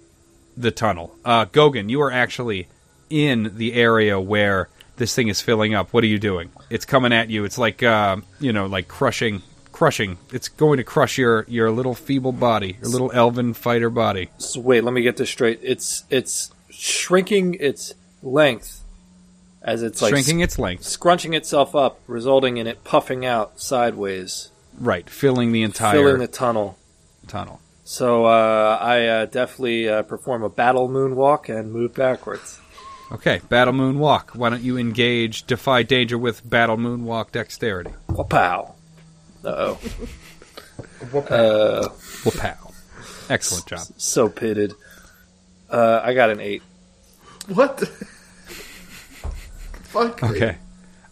the 0.56 0.70
tunnel. 0.70 1.16
Uh, 1.24 1.46
Gogan, 1.46 1.90
you 1.90 2.00
are 2.02 2.12
actually 2.12 2.68
in 3.10 3.56
the 3.56 3.74
area 3.74 4.20
where 4.20 4.68
this 4.96 5.14
thing 5.14 5.28
is 5.28 5.40
filling 5.40 5.74
up. 5.74 5.92
What 5.92 6.04
are 6.04 6.08
you 6.08 6.18
doing? 6.18 6.50
It's 6.70 6.84
coming 6.84 7.12
at 7.12 7.30
you. 7.30 7.44
It's 7.44 7.58
like 7.58 7.82
uh, 7.82 8.18
you 8.38 8.52
know, 8.52 8.66
like 8.66 8.86
crushing, 8.86 9.42
crushing. 9.74 10.16
It's 10.32 10.48
going 10.48 10.76
to 10.78 10.84
crush 10.84 11.18
your 11.18 11.44
your 11.48 11.70
little 11.70 11.94
feeble 11.94 12.32
body, 12.32 12.78
your 12.80 12.90
little 12.90 13.10
elven 13.12 13.54
fighter 13.54 13.90
body. 13.90 14.30
So 14.38 14.60
wait, 14.60 14.84
let 14.84 14.94
me 14.94 15.02
get 15.02 15.16
this 15.16 15.28
straight. 15.28 15.58
It's 15.62 16.04
it's 16.08 16.52
shrinking 16.70 17.54
its 17.54 17.92
length 18.22 18.82
as 19.62 19.82
it's 19.82 20.00
like 20.00 20.10
shrinking 20.10 20.40
its 20.40 20.58
length, 20.58 20.84
scrunching 20.84 21.34
itself 21.34 21.74
up, 21.74 22.00
resulting 22.06 22.56
in 22.56 22.68
it 22.68 22.84
puffing 22.84 23.26
out 23.26 23.60
sideways, 23.60 24.50
right, 24.78 25.10
filling 25.10 25.50
the 25.50 25.62
entire 25.64 25.94
filling 25.94 26.18
the 26.18 26.28
tunnel. 26.28 26.78
tunnel. 27.26 27.60
So 27.82 28.26
uh, 28.26 28.78
I 28.80 29.06
uh, 29.06 29.26
definitely 29.26 29.88
uh, 29.88 30.02
perform 30.04 30.42
a 30.44 30.48
battle 30.48 30.88
moonwalk 30.88 31.48
and 31.54 31.72
move 31.72 31.94
backwards. 31.94 32.60
Okay, 33.12 33.42
Battle 33.50 33.74
Moon 33.74 33.98
Walk. 33.98 34.30
Why 34.30 34.48
don't 34.48 34.62
you 34.62 34.78
engage 34.78 35.46
Defy 35.46 35.82
Danger 35.82 36.16
with 36.16 36.48
Battle 36.48 36.78
Moon 36.78 37.04
Walk 37.04 37.32
dexterity? 37.32 37.92
Pow. 39.44 39.50
Uh 39.50 39.76
oh. 41.14 41.18
uh, 41.18 41.88
Well, 42.24 42.34
pow. 42.36 42.72
Excellent 43.30 43.66
job. 43.66 43.80
so 43.96 44.28
pitted. 44.28 44.74
Uh, 45.70 46.00
I 46.02 46.14
got 46.14 46.30
an 46.30 46.40
eight. 46.40 46.62
What? 47.48 47.80
Fuck. 49.84 50.22
Okay. 50.22 50.56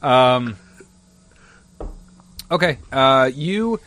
Um, 0.00 0.56
okay. 2.50 2.78
Uh, 2.90 3.30
you 3.32 3.80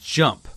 jump 0.00 0.48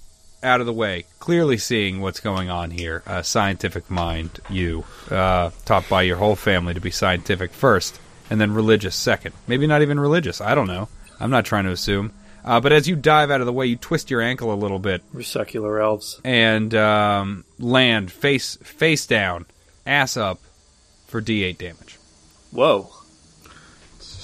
out 0.43 0.59
of 0.59 0.65
the 0.65 0.73
way, 0.73 1.05
clearly 1.19 1.57
seeing 1.57 2.01
what's 2.01 2.19
going 2.19 2.49
on 2.49 2.71
here. 2.71 3.01
Uh, 3.07 3.21
scientific 3.21 3.89
mind, 3.89 4.39
you, 4.49 4.83
uh, 5.09 5.49
taught 5.65 5.87
by 5.89 6.01
your 6.03 6.17
whole 6.17 6.35
family 6.35 6.73
to 6.73 6.81
be 6.81 6.91
scientific 6.91 7.51
first, 7.51 7.99
and 8.29 8.39
then 8.39 8.53
religious 8.53 8.95
second. 8.95 9.33
Maybe 9.47 9.65
not 9.67 9.81
even 9.81 9.99
religious. 9.99 10.41
I 10.41 10.53
don't 10.55 10.67
know. 10.67 10.89
I'm 11.19 11.31
not 11.31 11.45
trying 11.45 11.63
to 11.65 11.71
assume. 11.71 12.11
Uh, 12.45 12.59
but 12.61 12.71
as 12.71 12.87
you 12.87 12.95
dive 12.95 13.31
out 13.31 13.41
of 13.41 13.47
the 13.47 13.51
way, 13.53 13.65
you 13.65 13.75
twist 13.75 14.09
your 14.11 14.21
ankle 14.21 14.53
a 14.53 14.55
little 14.55 14.77
bit 14.79 15.01
We're 15.11 15.23
secular 15.23 15.81
elves. 15.81 16.21
and 16.23 16.73
um, 16.75 17.43
land 17.59 18.11
face 18.11 18.55
face 18.57 19.05
down, 19.07 19.45
ass 19.85 20.15
up, 20.15 20.39
for 21.07 21.21
D8 21.21 21.57
damage. 21.57 21.97
Whoa. 22.51 22.89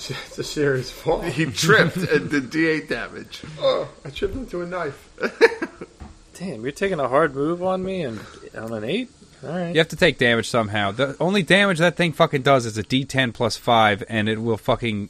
It's 0.10 0.38
a 0.40 0.44
serious 0.44 0.90
fall. 0.92 1.22
He 1.22 1.46
tripped 1.46 1.96
and 1.96 2.30
did 2.30 2.50
D8 2.50 2.90
damage. 2.90 3.44
Oh, 3.60 3.88
I 4.04 4.10
tripped 4.10 4.34
into 4.36 4.62
a 4.62 4.66
knife. 4.66 5.10
Damn, 6.40 6.64
you're 6.64 6.72
taking 6.72 7.00
a 7.00 7.08
hard 7.08 7.36
move 7.36 7.62
on 7.62 7.84
me 7.84 8.02
and 8.02 8.20
on 8.58 8.74
an 8.74 8.84
eight? 8.84 9.10
All 9.44 9.50
right. 9.52 9.70
You 9.74 9.78
have 9.78 9.90
to 9.90 9.96
take 9.96 10.18
damage 10.18 10.50
somehow. 10.50 10.92
The 10.92 11.16
only 11.20 11.44
damage 11.44 11.78
that 11.78 11.96
thing 11.98 12.14
fucking 12.14 12.42
does 12.42 12.66
is 12.66 12.78
a 12.80 12.84
D10 12.84 13.32
plus 13.34 13.58
five, 13.58 14.04
and 14.10 14.28
it 14.28 14.42
will 14.42 14.58
fucking 14.58 15.10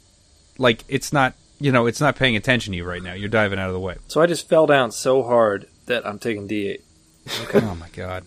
like 0.58 0.84
it's 0.88 1.10
not 1.12 1.34
you 1.62 1.72
know 1.72 1.86
it's 1.86 2.00
not 2.00 2.16
paying 2.16 2.36
attention 2.36 2.72
to 2.72 2.76
you 2.76 2.84
right 2.84 3.02
now. 3.02 3.14
You're 3.14 3.28
diving 3.28 3.58
out 3.58 3.68
of 3.68 3.74
the 3.74 3.80
way. 3.80 3.96
So 4.08 4.20
I 4.20 4.26
just 4.26 4.48
fell 4.48 4.66
down 4.66 4.90
so 4.92 5.22
hard 5.22 5.68
that 5.86 6.06
I'm 6.06 6.18
taking 6.18 6.48
D8. 6.48 6.80
Okay. 7.44 7.60
oh 7.64 7.74
my 7.76 7.88
god. 7.90 8.24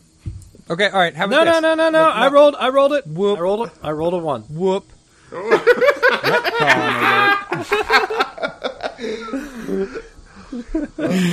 Okay, 0.70 0.88
all 0.90 1.00
right. 1.00 1.14
Have 1.14 1.30
No, 1.30 1.42
it 1.42 1.46
no, 1.46 1.52
this. 1.54 1.62
no, 1.62 1.76
no, 1.76 1.90
no. 1.90 2.04
I 2.10 2.30
rolled. 2.30 2.56
I 2.58 2.70
rolled 2.70 2.94
it. 2.94 3.06
Whoop. 3.06 3.38
I 3.38 3.42
rolled 3.42 3.68
it. 3.68 3.74
I 3.84 3.92
rolled 3.92 4.14
a 4.16 4.18
one. 4.18 4.42
Whoop. 4.44 4.86
Retcon 5.32 6.56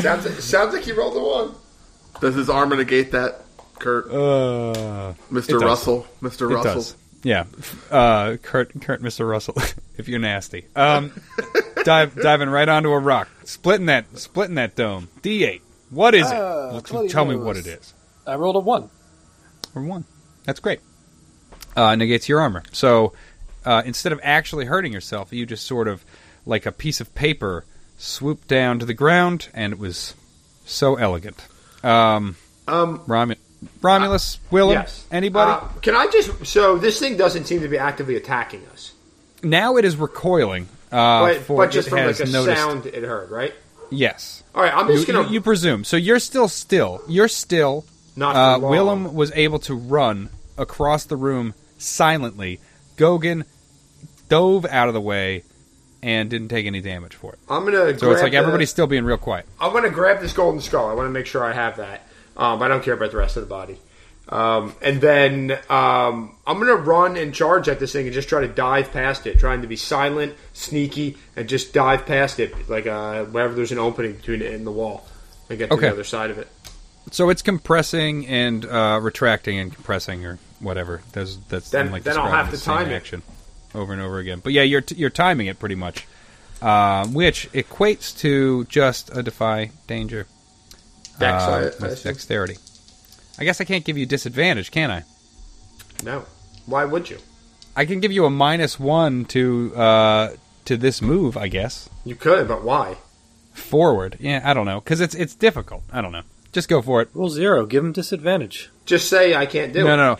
sounds, 0.02 0.44
sounds 0.44 0.74
like 0.74 0.86
you 0.86 0.94
rolled 0.94 1.16
a 1.16 1.20
one. 1.20 1.54
Does 2.20 2.34
his 2.34 2.50
armor 2.50 2.76
negate 2.76 3.12
that, 3.12 3.40
Kurt? 3.78 4.06
Uh, 4.10 5.14
Mr. 5.30 5.60
Russell? 5.60 6.06
Mr. 6.20 6.50
it 6.50 6.54
Russell? 6.54 6.74
does. 6.74 6.96
Yeah. 7.22 7.44
Uh, 7.90 8.36
Kurt, 8.42 8.72
Kurt, 8.80 9.02
Mr. 9.02 9.28
Russell, 9.28 9.54
if 9.96 10.08
you're 10.08 10.18
nasty. 10.18 10.66
Um, 10.74 11.12
dive, 11.84 12.14
diving 12.16 12.48
right 12.48 12.68
onto 12.68 12.90
a 12.90 12.98
rock, 12.98 13.28
splitting 13.44 13.86
that, 13.86 14.18
splitting 14.18 14.56
that 14.56 14.74
dome. 14.76 15.08
D8. 15.22 15.60
What 15.90 16.14
is 16.14 16.30
it? 16.30 16.34
Ah, 16.34 16.80
Well, 16.90 17.08
tell 17.08 17.24
me 17.24 17.36
what 17.36 17.56
it 17.56 17.66
is. 17.66 17.92
I 18.26 18.36
rolled 18.36 18.56
a 18.56 18.60
one. 18.60 18.88
or 19.74 19.82
one. 19.82 20.04
That's 20.44 20.60
great. 20.60 20.80
Uh, 21.76 21.94
negates 21.96 22.28
your 22.28 22.40
armor. 22.40 22.62
So 22.72 23.12
uh, 23.64 23.82
instead 23.84 24.12
of 24.12 24.20
actually 24.22 24.64
hurting 24.66 24.92
yourself, 24.92 25.32
you 25.32 25.44
just 25.46 25.66
sort 25.66 25.88
of, 25.88 26.04
like 26.46 26.66
a 26.66 26.72
piece 26.72 27.00
of 27.00 27.14
paper, 27.14 27.64
swooped 27.98 28.48
down 28.48 28.78
to 28.78 28.86
the 28.86 28.94
ground, 28.94 29.48
and 29.54 29.72
it 29.72 29.78
was 29.78 30.14
so 30.64 30.96
elegant. 30.96 31.46
Um, 31.84 32.36
Um, 32.68 33.00
Romu- 33.06 33.36
Romulus, 33.80 34.38
Willem, 34.50 34.74
yes. 34.74 35.04
anybody? 35.12 35.50
Uh, 35.52 35.68
can 35.82 35.94
I 35.94 36.06
just? 36.08 36.46
So 36.46 36.78
this 36.78 36.98
thing 36.98 37.16
doesn't 37.16 37.44
seem 37.44 37.60
to 37.60 37.68
be 37.68 37.78
actively 37.78 38.16
attacking 38.16 38.66
us, 38.72 38.92
now 39.42 39.76
it 39.76 39.84
is 39.84 39.96
recoiling. 39.96 40.68
Uh, 40.92 41.34
but 41.46 41.48
but 41.48 41.70
just 41.70 41.88
from 41.88 42.06
like 42.06 42.20
a 42.20 42.26
noticed. 42.26 42.60
sound 42.60 42.86
it 42.86 43.02
heard, 43.02 43.30
right? 43.30 43.54
Yes. 43.90 44.42
All 44.54 44.62
right, 44.62 44.72
I'm 44.74 44.88
You, 44.88 44.94
just 44.94 45.06
gonna 45.06 45.26
you, 45.28 45.34
you 45.34 45.40
presume. 45.40 45.84
So 45.84 45.96
you're 45.96 46.18
still 46.18 46.48
still. 46.48 47.00
You're 47.08 47.28
still. 47.28 47.84
not. 48.16 48.36
Uh. 48.36 48.58
Willem 48.60 49.14
was 49.14 49.32
able 49.32 49.58
to 49.60 49.74
run 49.74 50.28
across 50.58 51.04
the 51.04 51.16
room 51.16 51.54
silently. 51.78 52.60
Gogan 52.96 53.44
dove 54.28 54.66
out 54.66 54.88
of 54.88 54.94
the 54.94 55.00
way 55.00 55.44
and 56.02 56.28
didn't 56.28 56.48
take 56.48 56.66
any 56.66 56.80
damage 56.80 57.14
for 57.14 57.32
it. 57.32 57.38
I'm 57.48 57.64
gonna. 57.64 57.98
So 57.98 58.10
it's 58.12 58.22
like 58.22 58.34
everybody's 58.34 58.70
still 58.70 58.86
being 58.86 59.04
real 59.04 59.16
quiet. 59.18 59.46
I'm 59.60 59.72
gonna 59.72 59.90
grab 59.90 60.20
this 60.20 60.32
golden 60.32 60.60
skull. 60.60 60.88
I 60.90 60.94
want 60.94 61.06
to 61.06 61.10
make 61.12 61.26
sure 61.26 61.44
I 61.44 61.52
have 61.52 61.76
that. 61.78 62.06
Um, 62.36 62.62
I 62.62 62.68
don't 62.68 62.82
care 62.82 62.94
about 62.94 63.10
the 63.10 63.18
rest 63.18 63.36
of 63.36 63.42
the 63.42 63.48
body. 63.48 63.78
Um, 64.28 64.74
and 64.80 65.00
then 65.00 65.50
um, 65.68 66.34
I'm 66.46 66.58
gonna 66.58 66.76
run 66.76 67.16
and 67.16 67.34
charge 67.34 67.68
at 67.68 67.78
this 67.80 67.92
thing 67.92 68.06
and 68.06 68.14
just 68.14 68.28
try 68.28 68.40
to 68.40 68.48
dive 68.48 68.92
past 68.92 69.26
it, 69.26 69.38
trying 69.38 69.62
to 69.62 69.68
be 69.68 69.76
silent, 69.76 70.34
sneaky, 70.52 71.16
and 71.36 71.48
just 71.48 71.74
dive 71.74 72.06
past 72.06 72.38
it, 72.40 72.68
like 72.68 72.86
uh, 72.86 73.24
wherever 73.24 73.52
there's 73.54 73.72
an 73.72 73.78
opening 73.78 74.14
between 74.14 74.40
it 74.40 74.52
and 74.54 74.66
the 74.66 74.70
wall, 74.70 75.06
and 75.50 75.58
get 75.58 75.68
to 75.68 75.74
Okay. 75.74 75.86
the 75.88 75.92
other 75.92 76.04
side 76.04 76.30
of 76.30 76.38
it. 76.38 76.48
So 77.10 77.28
it's 77.30 77.42
compressing 77.42 78.26
and 78.28 78.64
uh, 78.64 79.00
retracting 79.02 79.58
and 79.58 79.74
compressing 79.74 80.24
or 80.24 80.38
whatever. 80.60 81.02
That's 81.12 81.36
that's 81.48 81.68
Then- 81.70 81.86
I'm, 81.86 81.92
like 81.92 82.04
then 82.04 82.16
I'll 82.16 82.22
describing 82.24 82.36
have 82.44 82.50
the 82.52 82.56
to 82.58 82.62
same 82.62 82.74
time 82.76 82.90
it. 82.90 82.94
action 82.94 83.22
over 83.74 83.92
and 83.92 84.00
over 84.00 84.18
again. 84.18 84.40
But 84.42 84.52
yeah, 84.52 84.62
you're 84.62 84.80
t- 84.82 84.94
you're 84.94 85.10
timing 85.10 85.48
it 85.48 85.58
pretty 85.58 85.74
much, 85.74 86.06
uh, 86.62 87.06
which 87.08 87.50
equates 87.52 88.16
to 88.20 88.64
just 88.66 89.14
a 89.14 89.22
defy 89.22 89.72
danger. 89.88 90.26
Dex, 91.18 91.42
uh, 91.44 91.50
I- 91.50 91.58
I 91.58 91.62
with 91.64 91.82
assume? 91.82 92.12
dexterity. 92.12 92.56
I 93.42 93.44
guess 93.44 93.60
I 93.60 93.64
can't 93.64 93.84
give 93.84 93.98
you 93.98 94.06
disadvantage, 94.06 94.70
can 94.70 94.88
I? 94.92 95.02
No, 96.04 96.26
why 96.66 96.84
would 96.84 97.10
you? 97.10 97.18
I 97.74 97.84
can 97.86 97.98
give 97.98 98.12
you 98.12 98.24
a 98.24 98.30
minus 98.30 98.78
one 98.78 99.24
to 99.26 99.74
uh, 99.74 100.36
to 100.66 100.76
this 100.76 101.02
move, 101.02 101.36
I 101.36 101.48
guess. 101.48 101.88
You 102.04 102.14
could, 102.14 102.46
but 102.46 102.62
why? 102.62 102.98
Forward, 103.52 104.16
yeah, 104.20 104.42
I 104.44 104.54
don't 104.54 104.64
know, 104.64 104.78
because 104.80 105.00
it's 105.00 105.16
it's 105.16 105.34
difficult. 105.34 105.82
I 105.92 106.00
don't 106.00 106.12
know. 106.12 106.22
Just 106.52 106.68
go 106.68 106.82
for 106.82 107.02
it. 107.02 107.08
Rule 107.14 107.30
zero. 107.30 107.66
Give 107.66 107.84
him 107.84 107.90
disadvantage. 107.90 108.70
Just 108.86 109.08
say 109.08 109.34
I 109.34 109.46
can't 109.46 109.72
do 109.72 109.80
No, 109.82 109.94
it. 109.94 109.96
no, 109.96 110.14
no. 110.14 110.18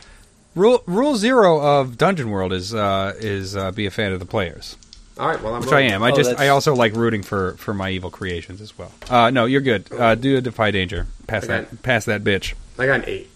Rule 0.57 0.83
rule 0.87 1.15
zero 1.15 1.61
of 1.61 1.97
Dungeon 1.97 2.29
World 2.31 2.53
is 2.53 2.75
uh, 2.75 3.13
is 3.21 3.55
uh, 3.57 3.71
be 3.71 3.87
a 3.87 3.91
fan 3.93 4.11
of 4.13 4.19
the 4.19 4.27
players, 4.27 4.77
All 5.19 5.29
right, 5.29 5.41
well 5.43 5.55
I'm 5.55 5.61
which 5.61 5.73
I 5.73 5.83
am. 5.83 6.03
I 6.03 6.11
Oh, 6.11 6.17
just 6.17 6.31
that's- 6.31 6.47
I 6.47 6.49
also 6.49 6.75
like 6.75 6.95
rooting 6.95 7.23
for 7.23 7.53
for 7.59 7.75
my 7.75 7.91
evil 7.91 8.11
creations 8.11 8.61
as 8.61 8.77
well. 8.79 8.93
Uh, 9.11 9.31
no, 9.31 9.45
you're 9.45 9.61
good. 9.61 9.93
Uh, 9.93 10.15
do 10.15 10.37
a 10.39 10.41
defy 10.41 10.71
danger. 10.71 11.07
Pass 11.27 11.45
Okay. 11.45 11.67
that. 11.69 11.83
Pass 11.83 12.05
that 12.07 12.25
bitch. 12.25 12.55
I 12.79 12.87
got 12.87 13.01
an 13.01 13.05
eight. 13.07 13.31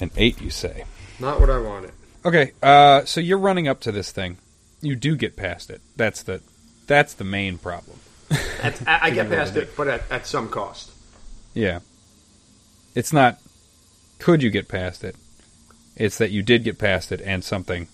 An 0.00 0.10
eight, 0.16 0.40
you 0.40 0.50
say? 0.50 0.84
Not 1.18 1.40
what 1.40 1.50
I 1.50 1.58
wanted. 1.58 1.92
Okay. 2.24 2.52
Uh, 2.62 3.04
so 3.04 3.20
you're 3.20 3.38
running 3.38 3.68
up 3.68 3.80
to 3.80 3.92
this 3.92 4.10
thing. 4.12 4.38
You 4.82 4.96
do 4.96 5.16
get 5.16 5.36
past 5.36 5.70
it. 5.70 5.80
That's 5.96 6.22
the 6.22 6.40
that's 6.86 7.14
the 7.14 7.24
main 7.24 7.58
problem. 7.58 7.98
At, 8.62 8.86
I, 8.86 8.98
I 9.04 9.10
get 9.10 9.28
past 9.28 9.56
it, 9.56 9.76
but 9.76 9.88
at, 9.88 10.02
at 10.10 10.26
some 10.26 10.48
cost. 10.48 10.90
Yeah. 11.54 11.80
It's 12.94 13.12
not 13.12 13.38
could 14.18 14.42
you 14.42 14.50
get 14.50 14.68
past 14.68 15.02
it? 15.04 15.16
It's 15.96 16.18
that 16.18 16.30
you 16.30 16.42
did 16.42 16.64
get 16.64 16.78
past 16.78 17.10
it 17.12 17.20
and 17.22 17.42
something 17.42 17.88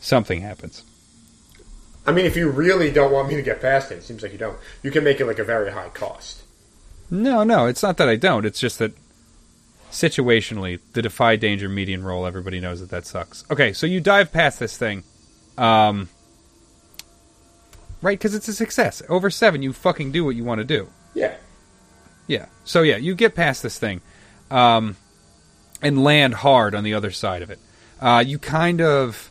something 0.00 0.40
happens. 0.42 0.84
I 2.06 2.12
mean, 2.12 2.26
if 2.26 2.36
you 2.36 2.48
really 2.48 2.90
don't 2.90 3.12
want 3.12 3.28
me 3.28 3.36
to 3.36 3.42
get 3.42 3.60
past 3.60 3.92
it, 3.92 3.98
it 3.98 4.04
seems 4.04 4.22
like 4.22 4.32
you 4.32 4.38
don't. 4.38 4.58
You 4.82 4.90
can 4.90 5.04
make 5.04 5.20
it 5.20 5.26
like 5.26 5.38
a 5.38 5.44
very 5.44 5.70
high 5.70 5.90
cost. 5.90 6.42
No, 7.10 7.44
no, 7.44 7.66
it's 7.66 7.82
not 7.82 7.96
that 7.98 8.08
I 8.08 8.16
don't. 8.16 8.46
It's 8.46 8.60
just 8.60 8.78
that 8.78 8.92
situationally, 9.90 10.80
the 10.92 11.02
defy 11.02 11.36
danger 11.36 11.68
median 11.68 12.04
roll, 12.04 12.26
everybody 12.26 12.60
knows 12.60 12.80
that 12.80 12.90
that 12.90 13.06
sucks. 13.06 13.44
Okay, 13.50 13.72
so 13.72 13.86
you 13.86 14.00
dive 14.00 14.32
past 14.32 14.58
this 14.58 14.76
thing. 14.76 15.04
Um 15.58 16.08
Right, 18.02 18.18
because 18.18 18.34
it's 18.34 18.48
a 18.48 18.54
success. 18.54 19.02
Over 19.08 19.28
seven, 19.28 19.62
you 19.62 19.72
fucking 19.72 20.12
do 20.12 20.24
what 20.24 20.34
you 20.34 20.42
want 20.44 20.60
to 20.60 20.64
do. 20.64 20.88
Yeah. 21.14 21.34
Yeah. 22.26 22.46
So 22.64 22.82
yeah, 22.82 22.96
you 22.96 23.14
get 23.14 23.34
past 23.34 23.62
this 23.62 23.78
thing, 23.78 24.00
um, 24.50 24.96
and 25.82 26.02
land 26.02 26.34
hard 26.34 26.74
on 26.74 26.82
the 26.82 26.94
other 26.94 27.10
side 27.10 27.42
of 27.42 27.50
it. 27.50 27.58
Uh, 28.00 28.24
you 28.26 28.38
kind 28.38 28.80
of, 28.80 29.29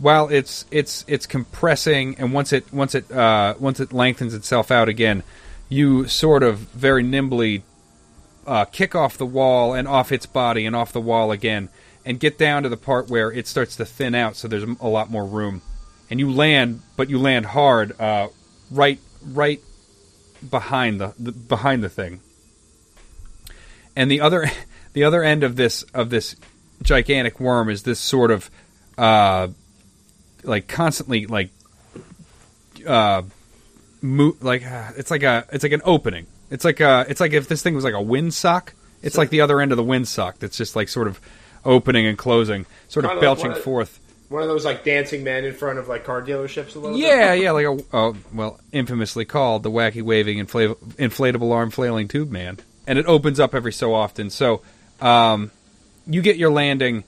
while 0.00 0.28
it's 0.28 0.64
it's 0.70 1.04
it's 1.06 1.26
compressing, 1.26 2.16
and 2.18 2.32
once 2.32 2.52
it 2.52 2.72
once 2.72 2.94
it 2.94 3.10
uh, 3.12 3.54
once 3.60 3.80
it 3.80 3.92
lengthens 3.92 4.32
itself 4.32 4.70
out 4.70 4.88
again, 4.88 5.22
you 5.68 6.08
sort 6.08 6.42
of 6.42 6.58
very 6.58 7.02
nimbly 7.02 7.62
uh, 8.46 8.64
kick 8.64 8.94
off 8.94 9.18
the 9.18 9.26
wall 9.26 9.74
and 9.74 9.86
off 9.86 10.10
its 10.10 10.24
body 10.24 10.64
and 10.64 10.74
off 10.74 10.92
the 10.92 11.00
wall 11.02 11.30
again, 11.30 11.68
and 12.06 12.18
get 12.18 12.38
down 12.38 12.62
to 12.62 12.70
the 12.70 12.78
part 12.78 13.10
where 13.10 13.30
it 13.30 13.46
starts 13.46 13.76
to 13.76 13.84
thin 13.84 14.14
out, 14.14 14.36
so 14.36 14.48
there's 14.48 14.64
a 14.80 14.88
lot 14.88 15.10
more 15.10 15.26
room, 15.26 15.60
and 16.08 16.18
you 16.18 16.32
land, 16.32 16.80
but 16.96 17.10
you 17.10 17.18
land 17.18 17.44
hard, 17.44 17.98
uh, 18.00 18.28
right 18.70 18.98
right 19.22 19.60
behind 20.48 20.98
the, 20.98 21.12
the 21.18 21.32
behind 21.32 21.84
the 21.84 21.90
thing. 21.90 22.20
And 23.94 24.10
the 24.10 24.22
other 24.22 24.50
the 24.94 25.04
other 25.04 25.22
end 25.22 25.44
of 25.44 25.56
this 25.56 25.82
of 25.92 26.08
this 26.08 26.36
gigantic 26.82 27.38
worm 27.38 27.68
is 27.68 27.82
this 27.82 28.00
sort 28.00 28.30
of 28.30 28.50
uh 28.96 29.48
like 30.44 30.68
constantly 30.68 31.26
like 31.26 31.50
uh 32.86 33.22
mo- 34.02 34.36
like 34.40 34.66
uh, 34.66 34.90
it's 34.96 35.10
like 35.10 35.22
a 35.22 35.46
it's 35.52 35.62
like 35.62 35.72
an 35.72 35.82
opening. 35.84 36.26
It's 36.50 36.64
like 36.64 36.80
a 36.80 37.06
it's 37.08 37.20
like 37.20 37.32
if 37.32 37.48
this 37.48 37.62
thing 37.62 37.74
was 37.74 37.84
like 37.84 37.94
a 37.94 37.98
windsock. 37.98 38.70
It's 39.02 39.16
like 39.16 39.30
the 39.30 39.40
other 39.40 39.60
end 39.60 39.72
of 39.72 39.78
the 39.78 39.84
windsock 39.84 40.38
that's 40.38 40.58
just 40.58 40.76
like 40.76 40.88
sort 40.88 41.06
of 41.08 41.18
opening 41.64 42.06
and 42.06 42.18
closing, 42.18 42.66
sort 42.88 43.06
of 43.06 43.12
like 43.12 43.20
belching 43.20 43.52
of- 43.52 43.62
forth. 43.62 43.98
One 44.28 44.42
of 44.42 44.48
those 44.48 44.64
like 44.64 44.84
dancing 44.84 45.24
men 45.24 45.44
in 45.44 45.52
front 45.54 45.80
of 45.80 45.88
like 45.88 46.04
car 46.04 46.22
dealerships 46.22 46.76
a 46.76 46.78
little 46.78 46.96
bit. 46.96 47.04
Yeah, 47.04 47.32
yeah, 47.32 47.50
like 47.50 47.66
a 47.66 47.82
oh, 47.92 48.16
well, 48.32 48.60
infamously 48.70 49.24
called 49.24 49.64
the 49.64 49.72
wacky 49.72 50.02
waving 50.02 50.38
infla- 50.38 50.76
inflatable 50.98 51.52
arm 51.52 51.70
flailing 51.70 52.06
tube 52.06 52.30
man, 52.30 52.58
and 52.86 52.96
it 52.96 53.06
opens 53.06 53.40
up 53.40 53.56
every 53.56 53.72
so 53.72 53.92
often. 53.92 54.30
So, 54.30 54.62
um, 55.00 55.50
you 56.06 56.22
get 56.22 56.36
your 56.36 56.50
landing. 56.50 57.02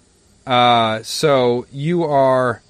Uh, 0.45 1.05
so 1.05 1.67
you 1.71 2.03
are 2.03 2.61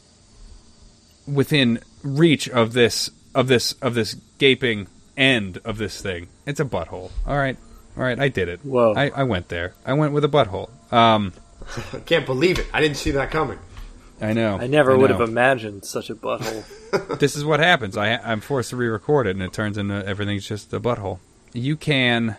within 1.26 1.80
reach 2.02 2.48
of 2.48 2.72
this 2.72 3.10
of 3.34 3.48
this 3.48 3.72
of 3.74 3.94
this 3.94 4.14
gaping 4.38 4.88
end 5.16 5.58
of 5.64 5.78
this 5.78 6.00
thing. 6.00 6.28
It's 6.46 6.60
a 6.60 6.64
butthole. 6.64 7.10
All 7.26 7.36
right, 7.36 7.56
all 7.96 8.02
right, 8.02 8.18
I 8.18 8.28
did 8.28 8.48
it. 8.48 8.60
Whoa. 8.64 8.94
I, 8.94 9.10
I 9.10 9.22
went 9.24 9.48
there. 9.48 9.74
I 9.84 9.92
went 9.94 10.12
with 10.12 10.24
a 10.24 10.28
butthole. 10.28 10.70
Um, 10.92 11.32
I 11.92 12.00
can't 12.00 12.26
believe 12.26 12.58
it. 12.58 12.66
I 12.72 12.80
didn't 12.80 12.96
see 12.96 13.12
that 13.12 13.30
coming. 13.30 13.58
I 14.20 14.32
know. 14.34 14.56
I 14.56 14.68
never 14.68 14.96
would 14.96 15.10
know. 15.10 15.18
have 15.18 15.28
imagined 15.28 15.84
such 15.84 16.08
a 16.08 16.14
butthole. 16.14 17.18
this 17.18 17.34
is 17.34 17.44
what 17.44 17.58
happens. 17.60 17.96
I, 17.96 18.16
I'm 18.16 18.40
forced 18.40 18.70
to 18.70 18.76
re-record 18.76 19.26
it, 19.26 19.30
and 19.30 19.42
it 19.42 19.52
turns 19.52 19.76
into 19.76 20.06
everything's 20.06 20.46
just 20.46 20.72
a 20.72 20.78
butthole. 20.78 21.18
You 21.52 21.76
can 21.76 22.36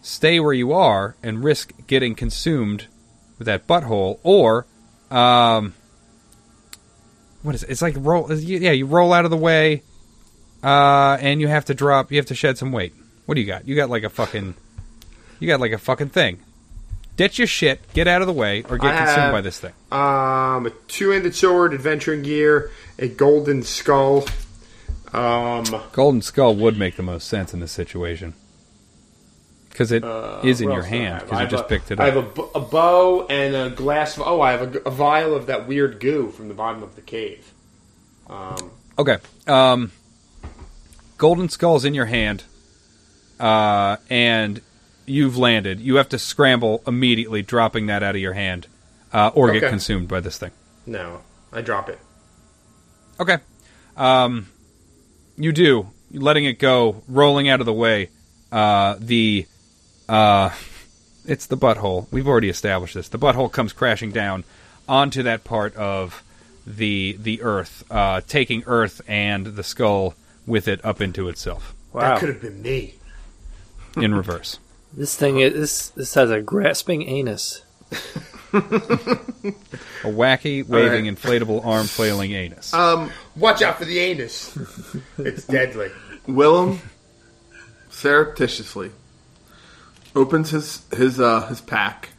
stay 0.00 0.38
where 0.38 0.52
you 0.52 0.72
are 0.72 1.16
and 1.22 1.42
risk 1.42 1.72
getting 1.86 2.14
consumed 2.14 2.86
with 3.38 3.46
that 3.46 3.66
butthole, 3.66 4.20
or 4.22 4.66
um, 5.10 5.74
what 7.42 7.54
is 7.54 7.62
it? 7.62 7.70
It's 7.70 7.82
like 7.82 7.94
roll. 7.98 8.32
Yeah, 8.32 8.72
you 8.72 8.86
roll 8.86 9.12
out 9.12 9.24
of 9.24 9.30
the 9.30 9.36
way, 9.36 9.82
uh, 10.62 11.18
and 11.20 11.40
you 11.40 11.48
have 11.48 11.64
to 11.66 11.74
drop. 11.74 12.10
You 12.10 12.18
have 12.18 12.26
to 12.26 12.34
shed 12.34 12.58
some 12.58 12.72
weight. 12.72 12.94
What 13.26 13.34
do 13.36 13.40
you 13.40 13.46
got? 13.46 13.66
You 13.66 13.74
got 13.76 13.90
like 13.90 14.02
a 14.04 14.10
fucking. 14.10 14.54
You 15.40 15.48
got 15.48 15.60
like 15.60 15.72
a 15.72 15.78
fucking 15.78 16.10
thing. 16.10 16.40
Ditch 17.16 17.38
your 17.38 17.46
shit, 17.46 17.80
get 17.92 18.08
out 18.08 18.22
of 18.22 18.26
the 18.26 18.32
way, 18.32 18.62
or 18.68 18.78
get 18.78 18.94
I 18.94 18.98
consumed 18.98 19.18
have- 19.20 19.32
by 19.32 19.40
this 19.42 19.58
thing. 19.60 19.72
Um, 19.90 20.66
a 20.66 20.70
two-handed 20.88 21.34
sword, 21.34 21.74
adventuring 21.74 22.22
gear, 22.22 22.70
a 22.98 23.08
golden 23.08 23.62
skull. 23.62 24.24
Um, 25.12 25.64
Golden 25.92 26.22
Skull 26.22 26.54
would 26.56 26.78
make 26.78 26.96
the 26.96 27.02
most 27.02 27.28
sense 27.28 27.52
in 27.52 27.60
this 27.60 27.70
situation 27.70 28.32
because 29.72 29.90
it 29.90 30.04
is 30.04 30.60
uh, 30.60 30.64
in 30.64 30.70
your 30.70 30.80
else 30.80 30.88
do 30.88 30.94
I 30.94 30.98
hand 30.98 31.20
because 31.20 31.32
I 31.32 31.34
you 31.36 31.40
have 31.40 31.50
just 31.50 31.64
a- 31.64 31.68
picked 31.68 31.90
it 31.90 31.98
up. 31.98 32.04
I 32.04 32.10
have 32.10 32.38
a, 32.38 32.42
a 32.54 32.60
bow 32.60 33.26
and 33.28 33.54
a 33.56 33.70
glass. 33.70 34.16
Of, 34.16 34.22
oh, 34.26 34.40
I 34.40 34.52
have 34.52 34.76
a, 34.76 34.78
a 34.80 34.90
vial 34.90 35.34
of 35.34 35.46
that 35.46 35.66
weird 35.66 35.98
goo 36.00 36.30
from 36.30 36.48
the 36.48 36.54
bottom 36.54 36.82
of 36.82 36.94
the 36.94 37.02
cave. 37.02 37.52
Um, 38.28 38.70
Okay. 38.98 39.16
Um, 39.46 39.90
Golden 41.16 41.48
Skull's 41.48 41.84
in 41.86 41.94
your 41.94 42.04
hand, 42.06 42.44
uh, 43.40 43.96
and 44.10 44.60
you've 45.06 45.38
landed. 45.38 45.80
You 45.80 45.96
have 45.96 46.08
to 46.10 46.18
scramble 46.18 46.82
immediately, 46.86 47.42
dropping 47.42 47.86
that 47.86 48.02
out 48.02 48.14
of 48.14 48.20
your 48.20 48.34
hand, 48.34 48.66
uh, 49.12 49.30
or 49.34 49.50
get 49.52 49.68
consumed 49.70 50.08
by 50.08 50.20
this 50.20 50.36
thing. 50.38 50.50
no, 50.86 51.22
I 51.52 51.62
drop 51.62 51.88
it. 51.88 51.98
Okay. 53.20 53.38
Um, 53.96 54.48
you 55.36 55.52
do. 55.52 55.88
Letting 56.12 56.44
it 56.44 56.58
go, 56.58 57.02
rolling 57.08 57.48
out 57.48 57.60
of 57.60 57.66
the 57.66 57.72
way. 57.72 58.10
Uh, 58.50 58.96
the 58.98 59.46
uh, 60.12 60.50
it's 61.24 61.46
the 61.46 61.56
butthole. 61.56 62.06
We've 62.10 62.28
already 62.28 62.48
established 62.48 62.94
this. 62.94 63.08
The 63.08 63.18
butthole 63.18 63.50
comes 63.50 63.72
crashing 63.72 64.12
down 64.12 64.44
onto 64.88 65.22
that 65.22 65.42
part 65.44 65.74
of 65.76 66.22
the 66.66 67.16
the 67.18 67.42
earth, 67.42 67.84
uh, 67.90 68.20
taking 68.28 68.62
earth 68.66 69.00
and 69.08 69.46
the 69.46 69.64
skull 69.64 70.14
with 70.46 70.68
it 70.68 70.84
up 70.84 71.00
into 71.00 71.28
itself 71.28 71.74
Wow. 71.92 72.00
That 72.00 72.20
could 72.20 72.28
have 72.30 72.40
been 72.40 72.62
me. 72.62 72.94
in 73.96 74.14
reverse. 74.14 74.58
This 74.92 75.14
thing 75.16 75.40
is 75.40 75.52
this 75.54 75.88
this 75.90 76.14
has 76.14 76.30
a 76.30 76.40
grasping 76.40 77.02
anus. 77.08 77.62
A 78.54 78.58
wacky, 80.08 80.66
waving, 80.66 81.06
inflatable 81.06 81.64
arm 81.64 81.86
flailing 81.86 82.32
anus. 82.32 82.74
Um, 82.74 83.10
Watch 83.36 83.62
out 83.62 83.78
for 83.78 83.84
the 83.86 83.98
anus. 83.98 84.56
it's 85.18 85.46
deadly. 85.46 85.90
Willem 86.26 86.80
surreptitiously 87.90 88.90
opens 90.14 90.50
his 90.50 90.82
his 90.94 91.20
uh, 91.20 91.46
his 91.46 91.60
pack 91.60 92.10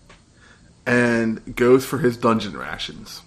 and 0.85 1.55
goes 1.55 1.85
for 1.85 1.97
his 1.97 2.17
dungeon 2.17 2.57
rations. 2.57 3.21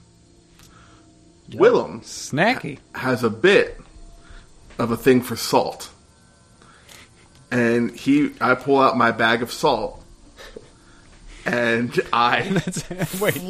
Willem 1.54 2.00
Snacky. 2.00 2.78
has 2.94 3.22
a 3.22 3.30
bit 3.30 3.80
of 4.78 4.90
a 4.90 4.96
thing 4.96 5.22
for 5.22 5.36
salt, 5.36 5.90
and 7.50 7.90
he 7.92 8.32
I 8.40 8.54
pull 8.54 8.78
out 8.78 8.96
my 8.96 9.12
bag 9.12 9.42
of 9.42 9.52
salt, 9.52 10.04
and 11.44 11.98
I 12.12 12.60
Wait. 13.20 13.42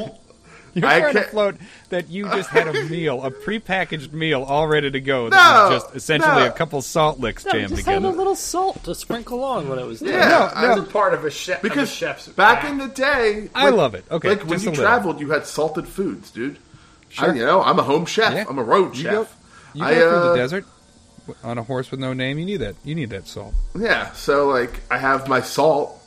You're 0.76 0.86
I 0.86 1.00
trying 1.00 1.14
to 1.14 1.20
can't- 1.20 1.30
float 1.30 1.56
that 1.88 2.10
you 2.10 2.24
just 2.24 2.50
had 2.50 2.68
a 2.68 2.84
meal, 2.90 3.22
a 3.24 3.30
prepackaged 3.30 4.12
meal 4.12 4.42
all 4.42 4.68
ready 4.68 4.90
to 4.90 5.00
go. 5.00 5.24
No, 5.24 5.30
that 5.30 5.70
was 5.70 5.82
just 5.82 5.96
essentially 5.96 6.34
no. 6.42 6.46
a 6.46 6.50
couple 6.50 6.82
salt 6.82 7.18
licks 7.18 7.44
jammed 7.44 7.54
together. 7.70 7.76
just 7.76 7.86
had 7.88 8.04
a 8.04 8.08
little 8.10 8.34
salt 8.36 8.84
to 8.84 8.94
sprinkle 8.94 9.42
on 9.42 9.68
when 9.70 9.78
it 9.78 9.86
was 9.86 10.00
done. 10.00 10.10
yeah 10.12 10.50
I 10.54 10.68
was 10.68 10.78
I- 10.80 10.82
a 10.82 10.86
part 10.86 11.14
of 11.14 11.24
a 11.24 11.30
chef. 11.30 11.62
because 11.62 11.88
of 11.88 11.94
a 11.94 11.96
chef's 11.96 12.28
back 12.28 12.60
pack. 12.60 12.70
in 12.70 12.76
the 12.78 12.88
day 12.88 13.48
I 13.54 13.70
love 13.70 13.94
it. 13.94 14.04
Okay, 14.10 14.28
like 14.30 14.46
when 14.46 14.60
you 14.60 14.72
traveled, 14.72 15.18
you 15.20 15.30
had 15.30 15.46
salted 15.46 15.88
foods, 15.88 16.30
dude. 16.30 16.58
Sure. 17.08 17.30
I, 17.30 17.34
you 17.34 17.46
know, 17.46 17.62
I'm 17.62 17.78
a 17.78 17.82
home 17.82 18.04
chef. 18.04 18.34
Yeah. 18.34 18.44
I'm 18.48 18.58
a 18.58 18.62
road 18.62 18.96
You 18.96 19.04
chef. 19.04 19.12
go, 19.12 19.26
you 19.74 19.80
go 19.80 19.86
I, 19.86 19.94
through 19.94 20.02
uh, 20.08 20.30
the 20.32 20.36
desert 20.36 20.64
on 21.42 21.56
a 21.58 21.62
horse 21.62 21.90
with 21.90 22.00
no 22.00 22.12
name. 22.12 22.38
You 22.38 22.44
need 22.44 22.58
that. 22.58 22.74
You 22.84 22.94
need 22.94 23.10
that 23.10 23.26
salt. 23.26 23.54
Yeah, 23.78 24.12
so 24.12 24.48
like 24.48 24.80
I 24.90 24.98
have 24.98 25.26
my 25.28 25.40
salt 25.40 25.98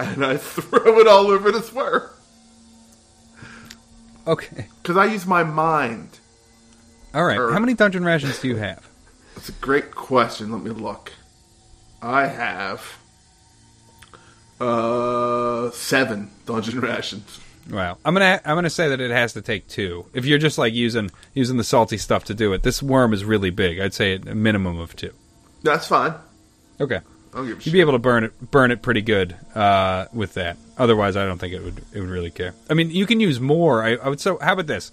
and 0.00 0.24
I 0.24 0.36
throw 0.38 0.98
it 0.98 1.06
all 1.06 1.28
over 1.28 1.52
the 1.52 1.62
swerve 1.62 2.10
Okay. 4.26 4.66
because 4.82 4.96
I 4.96 5.06
use 5.06 5.26
my 5.26 5.42
mind. 5.44 6.18
All 7.14 7.24
right. 7.24 7.38
Er. 7.38 7.52
How 7.52 7.58
many 7.58 7.74
dungeon 7.74 8.04
rations 8.04 8.38
do 8.38 8.48
you 8.48 8.56
have? 8.56 8.86
That's 9.34 9.48
a 9.48 9.52
great 9.52 9.94
question. 9.94 10.52
Let 10.52 10.62
me 10.62 10.70
look. 10.70 11.12
I 12.00 12.26
have 12.26 12.98
uh 14.60 15.70
seven 15.72 16.30
dungeon 16.46 16.80
rations. 16.92 17.40
Well, 17.70 17.98
I'm 18.04 18.14
gonna 18.14 18.40
I'm 18.44 18.56
gonna 18.56 18.70
say 18.70 18.88
that 18.88 19.00
it 19.00 19.10
has 19.10 19.32
to 19.34 19.42
take 19.42 19.68
two. 19.68 20.06
If 20.14 20.24
you're 20.24 20.38
just 20.38 20.58
like 20.58 20.74
using 20.74 21.10
using 21.34 21.56
the 21.56 21.64
salty 21.64 21.96
stuff 21.96 22.24
to 22.24 22.34
do 22.34 22.52
it, 22.52 22.62
this 22.62 22.82
worm 22.82 23.12
is 23.12 23.24
really 23.24 23.50
big. 23.50 23.80
I'd 23.80 23.94
say 23.94 24.14
a 24.14 24.34
minimum 24.34 24.78
of 24.78 24.96
two. 24.96 25.12
That's 25.62 25.86
fine. 25.86 26.14
Okay, 26.80 27.00
I 27.32 27.36
don't 27.36 27.46
give 27.46 27.52
a 27.52 27.56
you'd 27.56 27.62
shit. 27.64 27.72
be 27.72 27.80
able 27.80 27.92
to 27.92 27.98
burn 27.98 28.24
it 28.24 28.50
burn 28.50 28.70
it 28.70 28.82
pretty 28.82 29.02
good 29.02 29.34
uh, 29.54 30.06
with 30.12 30.34
that. 30.34 30.56
Otherwise, 30.78 31.16
I 31.16 31.24
don't 31.26 31.38
think 31.38 31.54
it 31.54 31.62
would 31.62 31.82
it 31.92 32.00
would 32.00 32.10
really 32.10 32.30
care. 32.30 32.54
I 32.68 32.74
mean, 32.74 32.90
you 32.90 33.06
can 33.06 33.20
use 33.20 33.40
more. 33.40 33.82
I, 33.82 33.96
I 33.96 34.08
would. 34.08 34.20
So 34.20 34.38
how 34.38 34.54
about 34.54 34.66
this? 34.66 34.92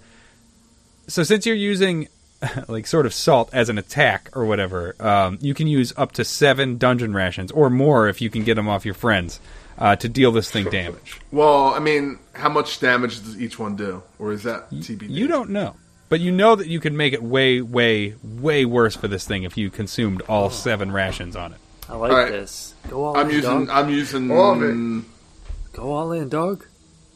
So 1.08 1.24
since 1.24 1.46
you're 1.46 1.56
using 1.56 2.08
like 2.68 2.88
sort 2.88 3.06
of 3.06 3.14
salt 3.14 3.50
as 3.54 3.70
an 3.70 3.78
attack 3.78 4.30
or 4.34 4.46
whatever, 4.46 4.96
um, 5.00 5.38
you 5.42 5.54
can 5.54 5.68
use 5.68 5.94
up 5.98 6.14
to 6.14 6.24
seven 6.24 6.78
dungeon 6.78 7.14
rations 7.14 7.52
or 7.52 7.70
more 7.70 8.08
if 8.08 8.22
you 8.22 8.30
can 8.30 8.44
get 8.44 8.56
them 8.56 8.70
off 8.70 8.86
your 8.86 8.94
friends 8.94 9.40
uh, 9.78 9.96
to 9.98 10.10
deal 10.10 10.32
this 10.32 10.52
thing 10.52 10.70
damage. 10.70 11.20
Well, 11.32 11.74
I 11.74 11.80
mean, 11.80 12.20
how 12.34 12.50
much 12.50 12.80
damage 12.80 13.22
does 13.24 13.42
each 13.42 13.58
one 13.58 13.76
do, 13.76 14.04
or 14.20 14.32
is 14.32 14.44
that 14.44 14.70
TBD? 14.72 15.10
You 15.10 15.28
don't 15.28 15.50
know. 15.50 15.76
But 16.10 16.22
you 16.22 16.32
know 16.32 16.56
that 16.56 16.68
you 16.68 16.80
could 16.80 16.94
make 16.94 17.14
it 17.14 17.22
way, 17.22 17.62
way, 17.62 18.16
way 18.24 18.66
worse 18.66 18.96
for 18.96 19.08
this 19.08 19.28
thing 19.28 19.44
if 19.44 19.58
you 19.58 19.70
consumed 19.70 20.24
all 20.24 20.50
seven 20.50 20.92
rations 20.92 21.36
on 21.36 21.54
it. 21.54 21.60
I 21.90 21.96
like 21.96 22.12
All 22.12 22.18
right. 22.18 22.32
this. 22.32 22.76
Go 22.90 23.04
all 23.04 23.18
I'm 23.18 23.30
in, 23.30 23.36
using. 23.36 23.66
dog. 23.66 23.70
I'm 23.72 23.90
using. 23.90 24.32
All 24.32 24.54
of 24.54 24.62
it. 24.64 25.04
Go 25.74 25.92
all 25.92 26.12
in, 26.12 26.30
dog. 26.30 26.66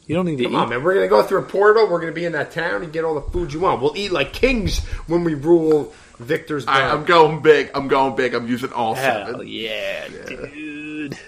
You 0.06 0.14
don't 0.16 0.26
need 0.26 0.36
to 0.38 0.44
Come 0.44 0.52
eat. 0.52 0.56
on, 0.56 0.68
man. 0.68 0.82
We're 0.82 0.94
gonna 0.94 1.08
go 1.08 1.22
through 1.22 1.38
a 1.40 1.42
portal. 1.44 1.88
We're 1.88 2.00
gonna 2.00 2.12
be 2.12 2.24
in 2.24 2.32
that 2.32 2.50
town 2.50 2.82
and 2.82 2.92
get 2.92 3.04
all 3.04 3.14
the 3.14 3.22
food 3.30 3.52
you 3.52 3.60
want. 3.60 3.80
We'll 3.80 3.96
eat 3.96 4.12
like 4.12 4.32
kings 4.32 4.84
when 5.06 5.22
we 5.24 5.34
rule 5.34 5.94
Victor's. 6.18 6.66
I, 6.66 6.80
Dog. 6.80 6.98
I'm 6.98 7.04
going 7.06 7.40
big. 7.40 7.70
I'm 7.74 7.88
going 7.88 8.14
big. 8.16 8.34
I'm 8.34 8.46
using 8.48 8.72
all 8.72 8.94
Hell 8.94 9.26
seven. 9.26 9.46
yeah, 9.46 10.08
dude. 10.26 11.18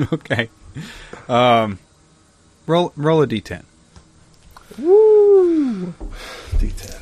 okay. 0.12 0.50
Um, 1.28 1.78
roll 2.66 2.92
roll 2.96 3.22
a 3.22 3.26
d10. 3.26 3.62
Woo. 4.78 5.92
D10. 6.58 7.00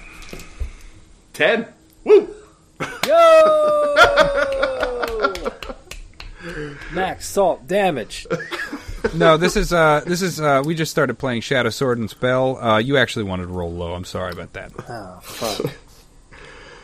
Ten. 1.32 1.66
Woo! 2.04 2.28
Yo! 3.06 4.42
Max 6.92 7.26
salt 7.26 7.66
damage. 7.66 8.26
No, 9.14 9.36
this 9.36 9.56
is 9.56 9.72
uh 9.72 10.02
this 10.06 10.22
is 10.22 10.40
uh 10.40 10.62
we 10.64 10.74
just 10.74 10.90
started 10.90 11.18
playing 11.18 11.40
Shadow 11.42 11.70
Sword 11.70 11.98
and 11.98 12.08
Spell. 12.10 12.56
Uh 12.58 12.78
you 12.78 12.96
actually 12.96 13.24
wanted 13.24 13.44
to 13.44 13.52
roll 13.52 13.72
low. 13.72 13.94
I'm 13.94 14.04
sorry 14.04 14.32
about 14.32 14.52
that. 14.54 14.72
Oh 14.88 15.20
fuck. 15.22 15.72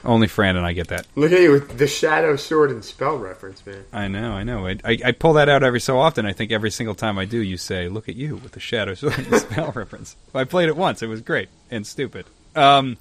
Only 0.04 0.28
Fran 0.28 0.56
and 0.56 0.64
I 0.64 0.72
get 0.72 0.88
that. 0.88 1.06
Look 1.16 1.32
at 1.32 1.40
you 1.40 1.50
with 1.52 1.76
the 1.76 1.86
shadow 1.88 2.36
sword 2.36 2.70
and 2.70 2.84
spell 2.84 3.18
reference, 3.18 3.66
man. 3.66 3.84
I 3.92 4.06
know, 4.08 4.32
I 4.32 4.44
know. 4.44 4.66
I, 4.66 4.76
I, 4.84 4.98
I 5.06 5.12
pull 5.12 5.32
that 5.34 5.48
out 5.48 5.64
every 5.64 5.80
so 5.80 5.98
often. 5.98 6.24
I 6.24 6.32
think 6.32 6.52
every 6.52 6.70
single 6.70 6.94
time 6.94 7.18
I 7.18 7.24
do, 7.24 7.38
you 7.38 7.56
say, 7.56 7.88
"Look 7.88 8.08
at 8.08 8.14
you" 8.14 8.36
with 8.36 8.52
the 8.52 8.60
Shadow 8.60 8.94
Sword 8.94 9.18
and 9.18 9.34
Spell 9.40 9.72
reference. 9.72 10.16
I 10.34 10.44
played 10.44 10.68
it 10.68 10.76
once. 10.76 11.02
It 11.02 11.08
was 11.08 11.20
great 11.20 11.48
and 11.70 11.86
stupid. 11.86 12.26
Um, 12.54 12.96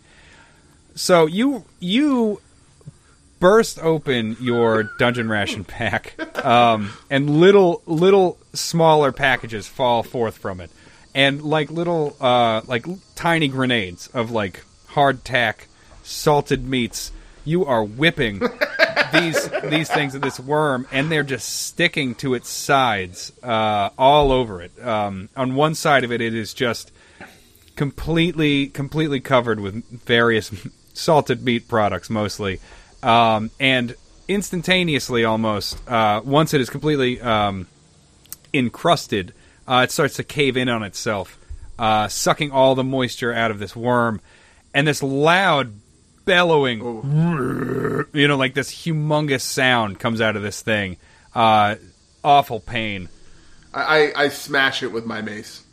so 0.95 1.27
you 1.27 1.65
you 1.79 2.41
burst 3.39 3.79
open 3.79 4.37
your 4.39 4.83
dungeon 4.97 5.29
ration 5.29 5.63
pack, 5.63 6.15
um, 6.45 6.91
and 7.09 7.29
little 7.29 7.81
little 7.85 8.37
smaller 8.53 9.11
packages 9.11 9.67
fall 9.67 10.03
forth 10.03 10.37
from 10.37 10.59
it, 10.59 10.71
and 11.13 11.41
like 11.41 11.71
little 11.71 12.15
uh, 12.19 12.61
like 12.67 12.85
tiny 13.15 13.47
grenades 13.47 14.07
of 14.07 14.31
like 14.31 14.63
hardtack 14.89 15.67
salted 16.03 16.67
meats. 16.67 17.11
You 17.45 17.63
are 17.65 17.83
whipping 17.83 18.41
these 19.13 19.49
these 19.63 19.89
things 19.89 20.15
at 20.15 20.21
this 20.21 20.39
worm, 20.39 20.87
and 20.91 21.11
they're 21.11 21.23
just 21.23 21.65
sticking 21.67 22.15
to 22.15 22.33
its 22.33 22.49
sides 22.49 23.31
uh, 23.43 23.89
all 23.97 24.31
over 24.31 24.61
it. 24.61 24.71
Um, 24.85 25.29
on 25.35 25.55
one 25.55 25.75
side 25.75 26.03
of 26.03 26.11
it, 26.11 26.21
it 26.21 26.33
is 26.33 26.53
just 26.53 26.91
completely 27.75 28.67
completely 28.67 29.19
covered 29.19 29.59
with 29.59 29.83
various 30.03 30.51
salted 30.93 31.43
meat 31.43 31.67
products, 31.67 32.09
mostly, 32.09 32.59
um, 33.03 33.51
and 33.59 33.95
instantaneously, 34.27 35.23
almost 35.25 35.77
uh, 35.89 36.21
once 36.23 36.53
it 36.53 36.61
is 36.61 36.69
completely 36.69 37.21
um, 37.21 37.67
encrusted, 38.53 39.33
uh, 39.67 39.81
it 39.83 39.91
starts 39.91 40.15
to 40.15 40.23
cave 40.23 40.57
in 40.57 40.69
on 40.69 40.83
itself, 40.83 41.39
uh, 41.79 42.07
sucking 42.07 42.51
all 42.51 42.75
the 42.75 42.83
moisture 42.83 43.33
out 43.33 43.51
of 43.51 43.59
this 43.59 43.75
worm, 43.75 44.21
and 44.73 44.87
this 44.87 45.01
loud 45.01 45.73
bellowing 46.25 46.81
you 48.13 48.27
know, 48.27 48.37
like 48.37 48.53
this 48.53 48.71
humongous 48.73 49.41
sound 49.41 49.99
comes 49.99 50.21
out 50.21 50.35
of 50.35 50.41
this 50.41 50.61
thing. 50.61 50.97
Uh, 51.33 51.75
awful 52.23 52.59
pain. 52.59 53.09
I, 53.73 54.11
I, 54.15 54.23
I 54.23 54.29
smash 54.29 54.83
it 54.83 54.91
with 54.91 55.05
my 55.05 55.21
mace. 55.21 55.63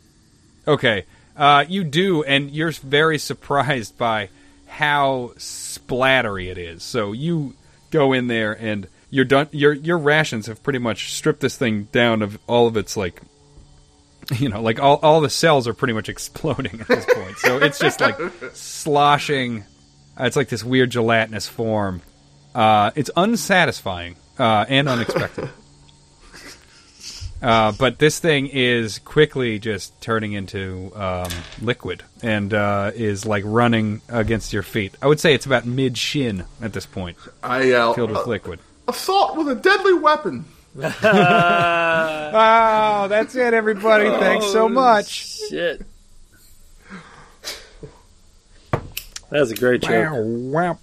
Okay, 0.67 1.05
uh, 1.35 1.65
you 1.67 1.83
do, 1.83 2.23
and 2.23 2.51
you're 2.51 2.71
very 2.71 3.17
surprised 3.17 3.97
by 3.97 4.29
how 4.75 5.31
splattery 5.37 6.51
it 6.51 6.57
is. 6.57 6.83
So 6.83 7.13
you 7.13 7.55
go 7.91 8.11
in 8.11 8.27
there, 8.27 8.51
and 8.51 8.87
done. 9.23 9.47
Your 9.51 9.71
your 9.71 9.97
rations 9.97 10.47
have 10.47 10.61
pretty 10.63 10.79
much 10.79 11.13
stripped 11.13 11.39
this 11.39 11.55
thing 11.55 11.83
down 11.93 12.21
of 12.21 12.37
all 12.47 12.67
of 12.67 12.77
its 12.77 12.97
like. 12.97 13.21
You 14.39 14.49
know, 14.49 14.59
like 14.59 14.79
all, 14.79 14.95
all 15.03 15.21
the 15.21 15.29
cells 15.29 15.67
are 15.67 15.75
pretty 15.75 15.93
much 15.93 16.09
exploding 16.15 16.81
at 16.81 16.87
this 16.87 17.05
point. 17.05 17.37
So 17.37 17.57
it's 17.57 17.77
just 17.77 18.01
like 18.01 18.17
sloshing. 18.53 19.63
Uh, 20.19 20.23
it's 20.23 20.35
like 20.35 20.49
this 20.49 20.63
weird 20.63 20.89
gelatinous 20.89 21.47
form. 21.47 22.01
Uh, 22.55 22.89
it's 22.95 23.11
unsatisfying 23.15 24.15
uh, 24.39 24.65
and 24.67 24.89
unexpected. 24.89 25.49
Uh, 27.41 27.71
but 27.77 27.99
this 27.99 28.17
thing 28.19 28.47
is 28.47 28.97
quickly 28.99 29.59
just 29.59 29.99
turning 30.01 30.33
into 30.33 30.91
um, 30.95 31.29
liquid 31.61 32.01
and 32.23 32.53
uh, 32.53 32.91
is 32.95 33.25
like 33.25 33.43
running 33.45 34.01
against 34.09 34.51
your 34.53 34.63
feet. 34.63 34.95
I 35.01 35.07
would 35.07 35.19
say 35.19 35.33
it's 35.33 35.45
about 35.45 35.65
mid 35.65 35.97
shin 35.97 36.45
at 36.61 36.73
this 36.73 36.85
point, 36.85 37.17
I 37.43 37.63
yell, 37.63 37.93
filled 37.93 38.11
with 38.11 38.19
"Uh, 38.25 38.29
liquid. 38.29 38.59
assault 38.87 39.35
with 39.37 39.47
a 39.49 39.55
deadly 39.55 39.93
weapon. 39.93 40.45
Oh, 42.37 43.07
that's 43.07 43.35
it, 43.35 43.53
everybody. 43.53 44.09
Thanks 44.09 44.47
so 44.51 44.67
much. 44.67 45.07
Shit. 45.49 45.85
That's 49.29 49.51
a 49.51 49.55
great 49.55 49.81
joke. 49.81 50.11
Wow, 50.11 50.21
wow. 50.21 50.77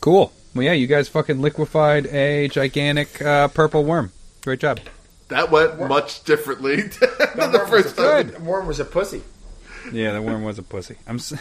Cool. 0.00 0.32
Well, 0.54 0.64
yeah, 0.64 0.72
you 0.72 0.86
guys 0.86 1.08
fucking 1.08 1.40
liquefied 1.40 2.06
a 2.08 2.48
gigantic 2.48 3.20
uh, 3.22 3.48
purple 3.48 3.84
worm. 3.84 4.12
Great 4.42 4.60
job. 4.60 4.80
That 5.28 5.50
went 5.50 5.78
much 5.88 6.24
differently 6.24 6.76
than 6.82 7.52
the 7.52 7.66
first 7.68 7.96
time. 7.96 8.30
The 8.30 8.40
worm 8.40 8.66
was 8.66 8.80
a 8.80 8.84
pussy. 8.84 9.22
Yeah, 9.92 10.12
the 10.12 10.22
worm 10.22 10.44
was 10.44 10.58
a 10.58 10.62
pussy. 10.62 10.96
I'm. 11.06 11.16
S- 11.16 11.34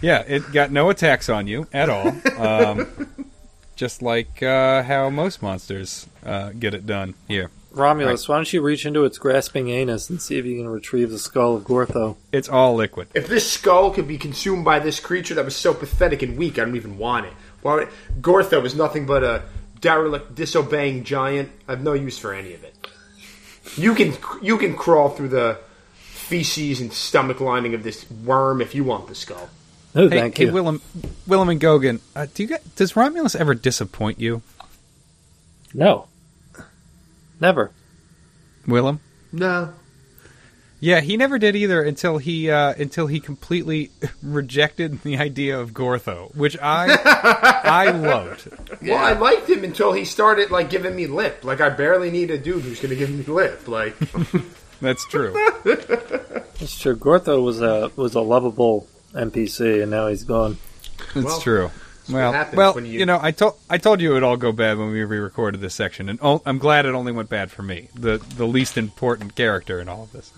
yeah, 0.00 0.24
it 0.26 0.52
got 0.52 0.70
no 0.70 0.90
attacks 0.90 1.28
on 1.28 1.46
you 1.46 1.66
at 1.72 1.90
all. 1.90 2.08
Um, 2.38 3.26
just 3.76 4.02
like 4.02 4.42
uh, 4.42 4.82
how 4.82 5.10
most 5.10 5.42
monsters 5.42 6.06
uh, 6.24 6.50
get 6.50 6.74
it 6.74 6.86
done 6.86 7.14
here. 7.28 7.50
Romulus, 7.72 8.28
why 8.28 8.36
don't 8.36 8.52
you 8.52 8.62
reach 8.62 8.84
into 8.84 9.04
its 9.04 9.16
grasping 9.16 9.68
anus 9.68 10.10
and 10.10 10.20
see 10.20 10.38
if 10.38 10.44
you 10.44 10.56
can 10.56 10.68
retrieve 10.68 11.10
the 11.10 11.18
skull 11.18 11.56
of 11.56 11.62
Gortho? 11.64 12.16
It's 12.32 12.48
all 12.48 12.74
liquid. 12.74 13.08
If 13.14 13.28
this 13.28 13.48
skull 13.50 13.92
could 13.92 14.08
be 14.08 14.18
consumed 14.18 14.64
by 14.64 14.80
this 14.80 14.98
creature 14.98 15.34
that 15.34 15.44
was 15.44 15.54
so 15.54 15.72
pathetic 15.72 16.22
and 16.22 16.36
weak, 16.36 16.58
I 16.58 16.64
don't 16.64 16.74
even 16.74 16.98
want 16.98 17.26
it. 17.26 17.32
Why 17.62 17.74
would, 17.74 17.88
Gortha 18.20 18.60
was 18.60 18.74
nothing 18.74 19.06
but 19.06 19.22
a 19.22 19.44
derelict, 19.80 20.34
disobeying 20.34 21.04
giant. 21.04 21.52
I 21.68 21.72
have 21.72 21.82
no 21.82 21.92
use 21.92 22.18
for 22.18 22.34
any 22.34 22.54
of 22.54 22.64
it. 22.64 22.74
You 23.76 23.94
can 23.94 24.14
you 24.42 24.58
can 24.58 24.76
crawl 24.76 25.10
through 25.10 25.28
the 25.28 25.58
feces 25.94 26.80
and 26.80 26.92
stomach 26.92 27.40
lining 27.40 27.74
of 27.74 27.82
this 27.82 28.08
worm 28.10 28.60
if 28.60 28.74
you 28.74 28.84
want 28.84 29.08
the 29.08 29.14
skull. 29.14 29.48
Oh, 29.94 30.08
Hey, 30.08 30.20
thank 30.20 30.36
hey 30.38 30.46
you. 30.46 30.52
Willem, 30.52 30.80
Willem 31.26 31.48
and 31.48 31.60
Gogan, 31.60 32.00
uh, 32.14 32.26
do 32.32 32.44
you 32.44 32.48
get, 32.48 32.76
does 32.76 32.94
Romulus 32.94 33.34
ever 33.34 33.54
disappoint 33.54 34.20
you, 34.20 34.42
No. 35.74 36.06
Never. 37.40 37.72
Willem? 38.68 39.00
No. 39.32 39.72
Yeah, 40.82 41.00
he 41.00 41.18
never 41.18 41.38
did 41.38 41.56
either 41.56 41.82
until 41.82 42.16
he 42.16 42.50
uh, 42.50 42.72
until 42.78 43.06
he 43.06 43.20
completely 43.20 43.90
rejected 44.22 45.02
the 45.02 45.18
idea 45.18 45.58
of 45.60 45.72
Gortho, 45.72 46.34
which 46.34 46.56
I 46.60 46.98
I 47.64 47.90
loved. 47.90 48.48
Well, 48.82 48.96
I 48.96 49.12
liked 49.12 49.48
him 49.48 49.62
until 49.62 49.92
he 49.92 50.04
started 50.06 50.50
like 50.50 50.70
giving 50.70 50.96
me 50.96 51.06
lip. 51.06 51.44
Like 51.44 51.60
I 51.60 51.68
barely 51.68 52.10
need 52.10 52.30
a 52.30 52.38
dude 52.38 52.62
who's 52.62 52.80
going 52.80 52.90
to 52.90 52.96
give 52.96 53.10
me 53.10 53.22
lip. 53.24 53.68
Like 53.68 53.96
That's 54.80 55.06
true. 55.08 55.34
It's 55.66 56.78
true. 56.80 56.96
Gortho 56.96 57.44
was 57.44 57.60
a 57.60 57.90
was 57.96 58.14
a 58.14 58.22
lovable 58.22 58.88
NPC, 59.12 59.82
and 59.82 59.90
now 59.90 60.08
he's 60.08 60.24
gone. 60.24 60.56
It's 61.14 61.24
Well, 61.24 61.40
true. 61.40 61.70
Well, 62.12 62.32
happens 62.32 62.56
well, 62.56 62.74
when 62.74 62.86
you- 62.86 63.00
you... 63.00 63.06
know, 63.06 63.18
I 63.20 63.30
told 63.30 63.54
I 63.68 63.78
told 63.78 64.00
you 64.00 64.10
it 64.10 64.14
would 64.14 64.22
all 64.22 64.36
go 64.36 64.52
bad 64.52 64.78
when 64.78 64.90
we 64.90 65.02
re-recorded 65.04 65.60
this 65.60 65.74
section, 65.74 66.08
and 66.08 66.18
oh, 66.22 66.42
I'm 66.46 66.58
glad 66.58 66.86
it 66.86 66.94
only 66.94 67.12
went 67.12 67.28
bad 67.28 67.50
for 67.50 67.62
me, 67.62 67.88
the 67.94 68.18
the 68.36 68.46
least 68.46 68.76
important 68.78 69.34
character 69.34 69.80
in 69.80 69.88
all 69.88 70.04
of 70.04 70.12
this. 70.12 70.32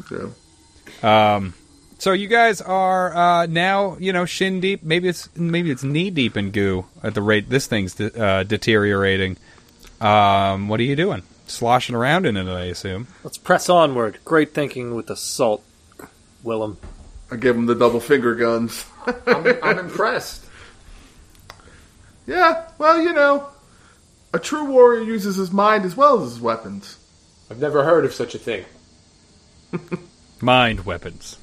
Yeah. 1.03 1.35
Um, 1.37 1.55
So 1.99 2.13
you 2.13 2.27
guys 2.27 2.61
are 2.61 3.15
uh, 3.15 3.47
now, 3.47 3.97
you 4.01 4.13
know, 4.13 4.25
shin 4.25 4.59
deep. 4.61 4.83
Maybe 4.83 5.07
it's 5.09 5.29
maybe 5.37 5.71
it's 5.71 5.85
knee 5.85 6.11
deep 6.11 6.37
in 6.37 6.51
goo 6.51 6.85
at 7.03 7.15
the 7.15 7.23
rate 7.23 7.49
this 7.49 7.67
thing's 7.69 7.95
de- 7.95 8.21
uh, 8.21 8.43
deteriorating. 8.43 9.37
Um, 10.01 10.69
what 10.69 10.81
are 10.81 10.85
you 10.85 10.97
doing? 10.97 11.23
Sloshing 11.47 11.95
around 11.95 12.27
in 12.27 12.37
it, 12.37 12.49
I 12.49 12.65
assume. 12.65 13.07
Let's 13.23 13.39
press 13.39 13.69
onward. 13.69 14.19
Great 14.25 14.53
thinking 14.55 14.95
with 14.97 15.07
the 15.07 15.17
salt. 15.17 15.63
Willem. 16.43 16.79
I 17.31 17.37
give 17.37 17.55
him 17.57 17.67
the 17.67 17.75
double 17.77 18.01
finger 18.01 18.35
guns. 18.35 18.85
I'm, 19.27 19.47
I'm 19.63 19.79
impressed. 19.79 20.42
Yeah, 22.27 22.69
well, 22.79 23.01
you 23.01 23.13
know, 23.13 23.49
a 24.33 24.39
true 24.39 24.65
warrior 24.65 25.03
uses 25.03 25.37
his 25.37 25.51
mind 25.53 25.85
as 25.85 25.97
well 25.97 26.23
as 26.23 26.31
his 26.33 26.41
weapons. 26.41 26.99
I've 27.51 27.59
never 27.61 27.85
heard 27.85 28.05
of 28.05 28.15
such 28.15 28.35
a 28.35 28.39
thing. 28.39 28.65
Mind 30.41 30.85
weapons. 30.85 31.39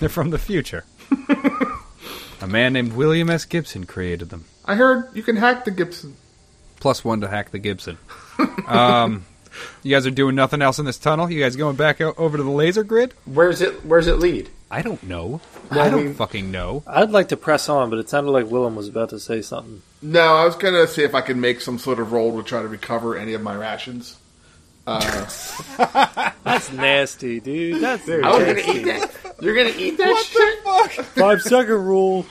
They're 0.00 0.08
from 0.08 0.30
the 0.30 0.38
future. 0.38 0.84
a 2.40 2.46
man 2.46 2.72
named 2.72 2.92
William 2.92 3.30
S. 3.30 3.44
Gibson 3.44 3.84
created 3.86 4.30
them. 4.30 4.44
I 4.64 4.74
heard 4.74 5.08
you 5.14 5.22
can 5.22 5.36
hack 5.36 5.64
the 5.64 5.70
Gibson. 5.70 6.16
Plus 6.80 7.04
one 7.04 7.20
to 7.22 7.28
hack 7.28 7.50
the 7.50 7.58
Gibson. 7.58 7.98
Um, 8.66 9.24
you 9.82 9.94
guys 9.94 10.06
are 10.06 10.10
doing 10.12 10.34
nothing 10.36 10.62
else 10.62 10.78
in 10.78 10.84
this 10.84 10.98
tunnel. 10.98 11.30
You 11.30 11.42
guys 11.42 11.56
going 11.56 11.74
back 11.76 12.00
o- 12.00 12.14
over 12.16 12.36
to 12.36 12.42
the 12.42 12.50
laser 12.50 12.84
grid? 12.84 13.14
Where's 13.24 13.60
it? 13.60 13.84
Where's 13.84 14.06
it 14.06 14.18
lead? 14.18 14.48
I 14.70 14.82
don't 14.82 15.02
know. 15.02 15.40
Well, 15.70 15.80
I 15.80 15.90
don't 15.90 16.04
we- 16.08 16.12
fucking 16.12 16.50
know. 16.52 16.84
I'd 16.86 17.10
like 17.10 17.28
to 17.30 17.36
press 17.36 17.68
on, 17.68 17.90
but 17.90 17.98
it 17.98 18.08
sounded 18.08 18.30
like 18.30 18.46
Willem 18.50 18.76
was 18.76 18.86
about 18.88 19.08
to 19.10 19.18
say 19.18 19.42
something. 19.42 19.82
No, 20.00 20.36
I 20.36 20.44
was 20.44 20.56
gonna 20.56 20.86
see 20.86 21.02
if 21.02 21.14
I 21.14 21.20
could 21.20 21.36
make 21.36 21.60
some 21.60 21.78
sort 21.78 21.98
of 21.98 22.12
roll 22.12 22.36
to 22.36 22.42
try 22.42 22.62
to 22.62 22.68
recover 22.68 23.16
any 23.16 23.34
of 23.34 23.42
my 23.42 23.54
rations. 23.54 24.16
That's 24.88 26.72
nasty, 26.72 27.40
dude. 27.40 27.82
That's 27.82 28.08
I 28.08 28.16
was 28.16 28.38
gonna 28.38 28.74
eat 28.74 28.84
that. 28.84 29.10
You're 29.40 29.54
gonna 29.54 29.76
eat 29.76 29.98
that 29.98 30.24
shit? 30.24 31.04
Five 31.04 31.42
second 31.42 31.84
rule. 31.84 32.24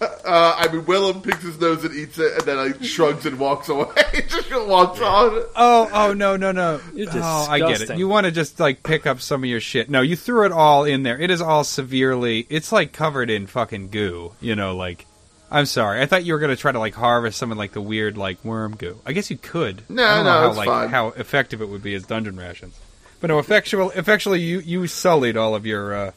Uh, 0.00 0.56
I 0.58 0.72
mean, 0.72 0.84
Willem 0.84 1.22
picks 1.22 1.42
his 1.42 1.60
nose 1.60 1.84
and 1.84 1.94
eats 1.94 2.18
it, 2.18 2.32
and 2.32 2.42
then 2.42 2.56
like 2.56 2.82
shrugs 2.82 3.24
and 3.24 3.38
walks 3.38 3.68
away. 3.68 3.86
just 4.28 4.50
walks 4.66 5.00
on. 5.00 5.44
Oh, 5.54 5.88
oh 5.92 6.12
no, 6.12 6.36
no, 6.36 6.50
no. 6.50 6.80
You're 6.92 7.08
oh, 7.12 7.46
I 7.48 7.58
get 7.60 7.68
it. 7.68 7.70
disgusting. 7.70 7.98
You 8.00 8.08
want 8.08 8.26
to 8.26 8.32
just 8.32 8.58
like 8.58 8.82
pick 8.82 9.06
up 9.06 9.20
some 9.20 9.44
of 9.44 9.48
your 9.48 9.60
shit. 9.60 9.88
No, 9.88 10.00
you 10.00 10.16
threw 10.16 10.44
it 10.44 10.50
all 10.50 10.84
in 10.84 11.04
there. 11.04 11.20
It 11.20 11.30
is 11.30 11.40
all 11.40 11.62
severely. 11.62 12.46
It's 12.50 12.72
like 12.72 12.92
covered 12.92 13.30
in 13.30 13.46
fucking 13.46 13.90
goo. 13.90 14.32
You 14.40 14.56
know, 14.56 14.74
like. 14.74 15.06
I'm 15.52 15.66
sorry. 15.66 16.00
I 16.00 16.06
thought 16.06 16.24
you 16.24 16.32
were 16.32 16.38
gonna 16.38 16.56
try 16.56 16.72
to 16.72 16.78
like 16.78 16.94
harvest 16.94 17.36
some 17.36 17.52
of 17.52 17.58
like 17.58 17.72
the 17.72 17.80
weird 17.82 18.16
like 18.16 18.42
worm 18.42 18.74
goo. 18.74 18.98
I 19.04 19.12
guess 19.12 19.30
you 19.30 19.36
could. 19.36 19.82
No, 19.90 20.02
I 20.02 20.14
don't 20.16 20.24
know 20.24 20.30
how 20.30 20.48
it's 20.48 20.56
like 20.56 20.68
fine. 20.68 20.88
how 20.88 21.08
effective 21.08 21.60
it 21.60 21.68
would 21.68 21.82
be 21.82 21.94
as 21.94 22.04
dungeon 22.06 22.36
rations. 22.36 22.74
But 23.20 23.28
no, 23.28 23.38
effectual, 23.38 23.90
effectually, 23.90 24.40
you 24.40 24.60
you 24.60 24.86
sullied 24.86 25.36
all 25.36 25.54
of 25.54 25.66
your, 25.66 25.94
uh, 25.94 26.10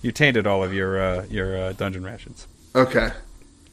you 0.00 0.12
tainted 0.12 0.46
all 0.46 0.64
of 0.64 0.72
your 0.72 0.98
uh, 1.00 1.26
your 1.30 1.56
uh, 1.56 1.72
dungeon 1.74 2.04
rations. 2.04 2.48
Okay, 2.74 3.10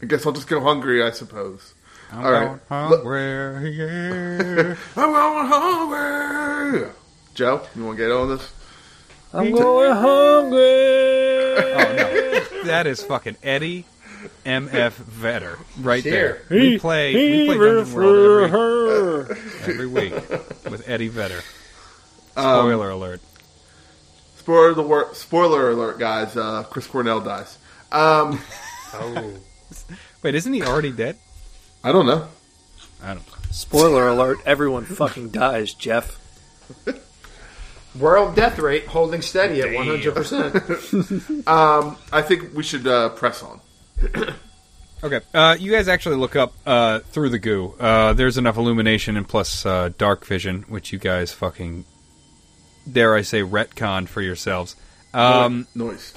I 0.01 0.05
guess 0.05 0.25
I'll 0.25 0.33
just 0.33 0.49
go 0.49 0.59
hungry. 0.59 1.01
I 1.01 1.11
suppose. 1.11 1.73
I'm 2.11 2.25
All 2.25 2.31
right. 2.31 2.45
going 2.45 2.59
hungry, 2.69 3.71
yeah. 3.71 4.75
I'm 4.97 5.11
going 5.13 5.47
hungry. 5.47 6.89
Joe, 7.33 7.61
you 7.75 7.85
want 7.85 7.97
to 7.97 8.03
get 8.03 8.11
on 8.11 8.29
this? 8.29 8.53
I'm 9.33 9.51
going 9.51 9.91
hungry. 9.91 10.59
Oh 11.73 11.93
no, 11.97 12.63
that 12.65 12.87
is 12.87 13.01
fucking 13.03 13.37
Eddie 13.41 13.85
M.F. 14.45 14.95
Vedder 14.97 15.57
right 15.79 16.03
Here. 16.03 16.41
there. 16.49 16.59
We 16.59 16.77
play 16.79 17.13
we 17.13 17.45
play 17.45 17.57
Dungeon 17.57 17.93
World 17.93 19.29
every, 19.31 19.73
every 19.73 19.87
week 19.87 20.13
with 20.69 20.83
Eddie 20.87 21.07
Vedder. 21.09 21.41
Spoiler 22.31 22.89
alert. 22.89 23.21
Spoiler 24.37 24.73
the 24.73 24.83
wor- 24.83 25.13
spoiler 25.13 25.71
alert, 25.71 25.99
guys. 25.99 26.35
Uh, 26.37 26.63
Chris 26.63 26.87
Cornell 26.87 27.19
dies. 27.21 27.57
Um, 27.91 28.39
Oh. 28.93 29.33
Wait, 30.23 30.33
isn't 30.35 30.53
he 30.53 30.63
already 30.63 30.91
dead? 30.91 31.17
I 31.83 31.91
don't 31.91 32.05
know. 32.05 32.27
I 33.03 33.13
don't. 33.13 33.23
Spoiler 33.51 34.07
alert, 34.07 34.37
everyone 34.45 34.85
fucking 34.85 35.29
dies, 35.29 35.73
Jeff. 35.73 36.17
World 37.99 38.35
death 38.35 38.59
rate 38.59 38.85
holding 38.87 39.21
steady 39.21 39.61
at 39.61 39.67
100%. 39.69 41.47
Um, 41.47 41.97
I 42.11 42.21
think 42.21 42.53
we 42.53 42.61
should 42.63 42.85
uh, 42.87 43.09
press 43.09 43.41
on. 43.43 43.59
Okay, 45.03 45.19
uh, 45.31 45.55
you 45.59 45.71
guys 45.71 45.87
actually 45.87 46.15
look 46.15 46.35
up 46.35 46.53
uh, 46.65 46.99
through 46.99 47.29
the 47.29 47.37
goo. 47.37 47.75
Uh, 47.79 48.13
there's 48.13 48.35
enough 48.35 48.57
illumination 48.57 49.15
and 49.15 49.27
plus 49.27 49.63
uh, 49.63 49.91
dark 49.95 50.25
vision, 50.25 50.63
which 50.69 50.91
you 50.91 50.97
guys 50.97 51.31
fucking 51.31 51.85
dare 52.91 53.13
I 53.13 53.21
say 53.21 53.41
retcon 53.43 54.07
for 54.07 54.23
yourselves. 54.23 54.75
Um, 55.13 55.67
Noise. 55.75 56.15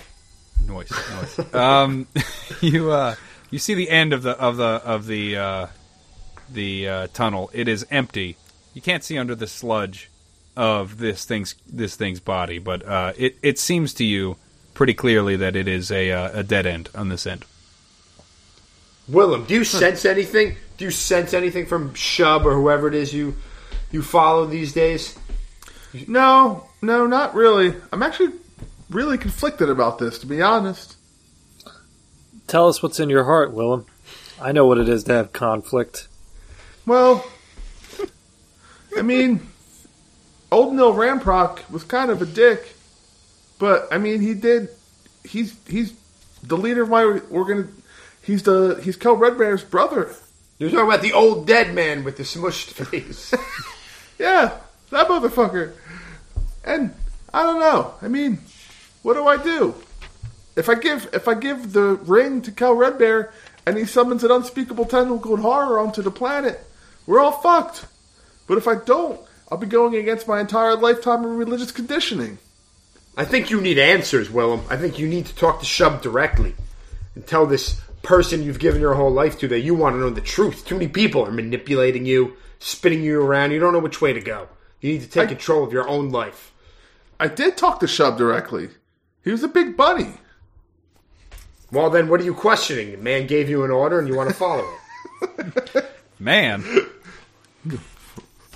noise, 0.67 0.91
noise. 0.91 1.55
um, 1.55 2.07
you 2.63 2.91
uh, 2.91 3.17
you 3.51 3.59
see 3.59 3.75
the 3.75 3.91
end 3.91 4.15
of 4.15 4.23
the 4.23 4.31
of 4.31 4.57
the 4.57 4.65
of 4.65 5.07
the 5.07 5.37
uh, 5.37 5.67
the 6.51 6.89
uh, 6.89 7.07
tunnel. 7.13 7.51
It 7.53 7.69
is 7.69 7.87
empty. 7.91 8.37
You 8.73 8.81
can't 8.81 9.05
see 9.05 9.19
under 9.19 9.35
the 9.35 9.47
sludge 9.47 10.11
of 10.57 10.97
this 10.97 11.27
thing's 11.27 11.55
this 11.71 11.97
thing's 11.97 12.21
body, 12.21 12.59
but 12.59 12.83
uh, 12.87 13.13
it 13.19 13.37
it 13.43 13.59
seems 13.59 13.93
to 13.95 14.05
you 14.05 14.37
pretty 14.73 14.95
clearly 14.95 15.37
that 15.37 15.55
it 15.55 15.69
is 15.69 15.91
a 15.91 16.11
uh, 16.11 16.31
a 16.41 16.43
dead 16.43 16.65
end 16.65 16.89
on 16.95 17.11
this 17.11 17.27
end. 17.27 17.45
Willem, 19.11 19.45
do 19.45 19.55
you 19.55 19.65
sense 19.65 20.05
anything? 20.05 20.57
Do 20.77 20.85
you 20.85 20.91
sense 20.91 21.35
anything 21.35 21.67
from 21.67 21.95
Shub 21.95 22.45
or 22.45 22.55
whoever 22.55 22.89
it 22.89 22.95
is 22.95 23.13
you 23.13 23.37
you 23.91 24.03
follow 24.03 24.47
these 24.47 24.73
days? 24.73 25.19
No, 26.07 26.69
no, 26.81 27.07
not 27.07 27.35
really. 27.35 27.75
I'm 27.93 28.03
actually 28.03 28.33
really 28.89 29.19
conflicted 29.19 29.69
about 29.69 29.99
this, 29.99 30.19
to 30.21 30.27
be 30.27 30.41
honest. 30.41 30.97
Tell 32.47 32.69
us 32.69 32.83
what's 32.83 33.01
in 33.01 33.11
your 33.11 33.25
heart, 33.25 33.53
Willem. 33.53 33.87
I 34.41 34.53
know 34.53 34.67
what 34.67 34.79
it 34.79 34.89
is 34.89 35.05
to 35.05 35.13
have 35.13 35.33
conflict. 35.33 36.09
Well, 36.87 37.25
I 38.97 39.03
mean, 39.03 39.47
old 40.51 40.75
Neil 40.75 40.95
Ramprock 40.95 41.69
was 41.71 41.85
kind 41.85 42.11
of 42.11 42.23
a 42.23 42.27
dick, 42.27 42.75
but 43.59 43.89
I 43.93 43.99
mean, 43.99 44.21
he 44.21 44.35
did. 44.35 44.69
He's 45.25 45.57
he's 45.69 45.93
the 46.43 46.57
leader 46.57 46.83
of 46.83 46.89
my 46.89 47.05
organ. 47.31 47.80
He's 48.23 48.43
the 48.43 48.81
he's 48.83 48.97
Kel 48.97 49.17
Red 49.17 49.39
Bear's 49.39 49.65
brother. 49.65 50.15
You're 50.59 50.71
talking 50.71 50.87
about 50.87 51.03
the 51.03 51.13
old 51.13 51.47
dead 51.47 51.75
man 51.75 52.05
with 52.05 52.17
the 52.17 52.23
smushed 52.23 52.73
face. 52.73 53.35
Yeah, 54.21 54.59
that 54.91 55.09
motherfucker. 55.09 55.73
And 56.63 56.93
I 57.33 57.43
don't 57.43 57.59
know. 57.59 57.95
I 58.03 58.09
mean, 58.09 58.39
what 59.01 59.15
do 59.15 59.27
I 59.27 59.43
do? 59.43 59.75
If 60.57 60.69
I 60.69 60.75
give 60.75 61.09
if 61.15 61.27
I 61.27 61.33
give 61.33 61.73
the 61.73 61.95
ring 61.95 62.43
to 62.43 62.53
Kel 62.53 62.75
Red 62.75 62.99
Bear 62.99 63.33
and 63.65 63.79
he 63.79 63.87
summons 63.87 64.23
an 64.23 64.31
unspeakable 64.31 64.85
tentacled 64.85 65.41
horror 65.41 65.79
onto 65.79 66.03
the 66.03 66.11
planet, 66.11 66.61
we're 67.07 67.19
all 67.19 67.33
fucked. 67.33 67.87
But 68.47 68.59
if 68.59 68.69
I 68.69 68.75
don't, 68.75 69.19
I'll 69.51 69.57
be 69.57 69.67
going 69.67 69.97
against 69.97 70.29
my 70.29 70.39
entire 70.39 70.77
lifetime 70.77 71.25
of 71.25 71.31
religious 71.31 71.73
conditioning. 71.73 72.37
I 73.17 73.25
think 73.25 73.49
you 73.49 73.61
need 73.63 73.79
answers, 73.79 74.31
Willem. 74.31 74.65
I 74.69 74.77
think 74.77 74.99
you 74.99 75.09
need 75.09 75.27
to 75.27 75.35
talk 75.35 75.61
to 75.61 75.67
Shub 75.67 76.03
directly 76.03 76.55
and 77.15 77.27
tell 77.27 77.47
this 77.47 77.81
person 78.03 78.43
you've 78.43 78.59
given 78.59 78.81
your 78.81 78.95
whole 78.95 79.11
life 79.11 79.39
to 79.41 79.49
that 79.49 79.61
you 79.61 79.75
want 79.75 79.95
to 79.95 80.01
know 80.01 80.11
the 80.11 80.21
truth. 80.21 80.65
Too 80.67 80.75
many 80.77 80.89
people 80.89 81.25
are 81.27 81.31
manipulating 81.31 82.07
you, 82.07 82.37
spinning 82.59 83.03
you 83.03 83.21
around. 83.21 83.53
You 83.53 83.61
don't 83.61 83.73
know 83.73 83.79
which 83.79 84.01
way 84.01 84.13
to 84.13 84.21
go. 84.21 84.49
You 84.81 84.93
need 84.93 85.03
to 85.03 85.09
take 85.09 85.29
I- 85.29 85.35
control 85.35 85.65
of 85.65 85.73
your 85.73 85.89
own 85.89 86.11
life. 86.11 86.53
I 87.19 87.29
did 87.29 87.57
talk 87.57 87.81
to 87.81 87.87
Shub 87.87 88.17
directly. 88.17 88.71
He 89.23 89.31
was 89.31 89.43
a 89.43 89.49
big 89.49 89.77
bunny. 89.77 90.15
Well, 91.71 91.91
then, 91.91 92.09
what 92.09 92.21
are 92.21 92.25
you 92.25 92.35
questioning? 92.35 92.93
The 92.93 92.97
man 92.97 93.27
gave 93.27 93.49
you 93.51 93.63
an 93.63 93.71
order 93.71 93.99
and 93.99 94.09
you 94.09 94.17
want 94.17 94.31
to 94.31 94.35
follow 94.35 94.67
it. 95.23 95.87
Man, 96.19 96.65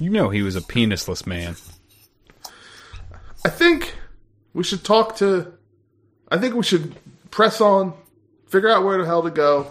you 0.00 0.10
know 0.10 0.30
he 0.30 0.42
was 0.42 0.54
a 0.56 0.60
penisless 0.60 1.26
man. 1.26 1.56
I 3.44 3.48
think 3.48 3.94
we 4.52 4.64
should 4.64 4.84
talk 4.84 5.16
to. 5.16 5.54
I 6.30 6.36
think 6.38 6.54
we 6.54 6.62
should 6.62 6.94
press 7.30 7.60
on, 7.62 7.94
figure 8.54 8.70
out 8.70 8.84
where 8.84 8.98
the 8.98 9.04
hell 9.04 9.20
to 9.20 9.32
go. 9.32 9.66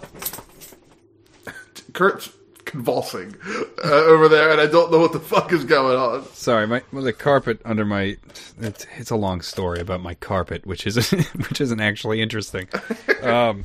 Kurt's 1.94 2.30
convulsing 2.66 3.34
uh, 3.82 3.88
over 3.88 4.28
there, 4.28 4.52
and 4.52 4.60
I 4.60 4.66
don't 4.66 4.92
know 4.92 5.00
what 5.00 5.14
the 5.14 5.22
fuck 5.22 5.54
is 5.54 5.64
going 5.64 5.98
on. 5.98 6.26
Sorry, 6.34 6.68
my 6.68 6.82
well, 6.92 7.04
the 7.04 7.14
carpet 7.14 7.62
under 7.64 7.86
my 7.86 8.18
it's, 8.60 8.86
it's 8.98 9.10
a 9.10 9.16
long 9.16 9.40
story 9.40 9.80
about 9.80 10.02
my 10.02 10.16
carpet, 10.16 10.66
which 10.66 10.86
isn't 10.86 11.24
which 11.48 11.62
isn't 11.62 11.80
actually 11.80 12.22
interesting. 12.22 12.68
Um, 13.22 13.64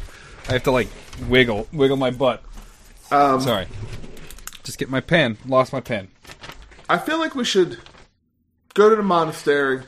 I 0.49 0.53
have 0.53 0.63
to 0.65 0.71
like 0.71 0.87
wiggle 1.29 1.67
wiggle 1.73 1.97
my 1.97 2.13
butt. 2.13 2.45
Um, 3.11 3.41
Sorry, 3.41 3.67
just 4.63 4.79
get 4.79 4.89
my 4.89 5.01
pen. 5.01 5.37
Lost 5.47 5.73
my 5.73 5.81
pen. 5.81 6.09
I 6.89 6.99
feel 6.99 7.19
like 7.19 7.35
we 7.35 7.45
should 7.45 7.79
go 8.75 8.89
to 8.89 8.95
the 8.95 9.03
monastery, 9.03 9.83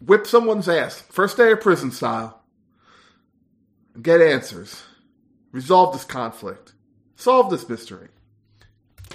whip 0.00 0.26
someone's 0.26 0.66
ass, 0.66 1.02
first 1.10 1.36
day 1.36 1.52
of 1.52 1.60
prison 1.60 1.90
style, 1.90 2.43
get 4.00 4.20
answers, 4.20 4.82
resolve 5.52 5.92
this 5.92 6.04
conflict, 6.04 6.72
solve 7.16 7.50
this 7.50 7.68
mystery. 7.68 8.08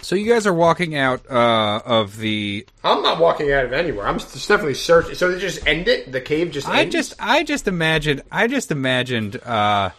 So 0.02 0.16
you 0.16 0.32
guys 0.32 0.48
are 0.48 0.54
walking 0.54 0.96
out 0.96 1.30
uh, 1.30 1.82
of 1.86 2.18
the. 2.18 2.66
I'm 2.84 3.04
not 3.04 3.20
walking 3.20 3.52
out 3.52 3.66
of 3.66 3.74
anywhere. 3.74 4.08
I'm 4.08 4.18
just 4.20 4.48
definitely 4.48 4.76
searching. 4.76 5.16
So 5.16 5.32
they 5.32 5.40
just 5.40 5.66
end 5.68 5.88
it? 5.88 6.12
The 6.12 6.22
cave 6.22 6.52
just 6.52 6.68
I 6.68 6.82
ends? 6.82 6.94
just 6.94 7.14
I 7.20 7.44
just 7.44 7.68
imagined 7.68 8.22
I 8.32 8.48
just 8.48 8.72
imagined 8.72 9.36
uh, 9.44 9.90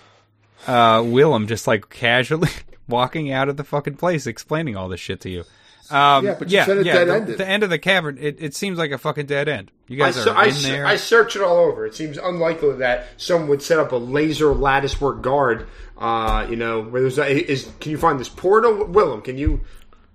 uh, 0.66 1.02
Willem 1.04 1.46
just 1.46 1.66
like 1.66 1.90
casually 1.90 2.48
walking 2.90 3.32
out 3.32 3.48
of 3.48 3.56
the 3.56 3.64
fucking 3.64 3.96
place, 3.96 4.26
explaining 4.26 4.76
all 4.76 4.88
this 4.88 5.00
shit 5.00 5.20
to 5.22 5.30
you. 5.30 5.44
Um, 5.90 6.24
Yeah, 6.24 6.36
but 6.38 6.48
you 6.50 6.56
yeah, 6.58 6.66
said 6.66 6.78
it 6.78 6.86
yeah, 6.86 6.98
the, 7.00 7.04
dead-ended. 7.06 7.38
the 7.38 7.48
end 7.48 7.62
of 7.64 7.70
the 7.70 7.78
cavern. 7.78 8.16
It, 8.20 8.36
it 8.38 8.54
seems 8.54 8.78
like 8.78 8.92
a 8.92 8.98
fucking 8.98 9.26
dead 9.26 9.48
end. 9.48 9.72
You 9.88 9.96
guys 9.96 10.14
se- 10.14 10.30
are 10.30 10.36
I, 10.36 10.46
in 10.46 10.52
se- 10.52 10.70
there. 10.70 10.86
I 10.86 10.94
search 10.96 11.34
it 11.34 11.42
all 11.42 11.56
over. 11.56 11.84
It 11.84 11.96
seems 11.96 12.16
unlikely 12.16 12.76
that 12.76 13.08
someone 13.16 13.48
would 13.48 13.62
set 13.62 13.78
up 13.80 13.90
a 13.90 13.96
laser 13.96 14.54
lattice 14.54 15.00
work 15.00 15.20
guard. 15.22 15.66
Uh, 15.98 16.46
you 16.48 16.54
know, 16.56 16.82
where 16.82 17.00
there's 17.02 17.18
a, 17.18 17.26
is. 17.50 17.68
Can 17.80 17.90
you 17.90 17.98
find 17.98 18.20
this 18.20 18.28
portal, 18.28 18.84
Willem? 18.86 19.20
Can 19.20 19.36
you 19.36 19.62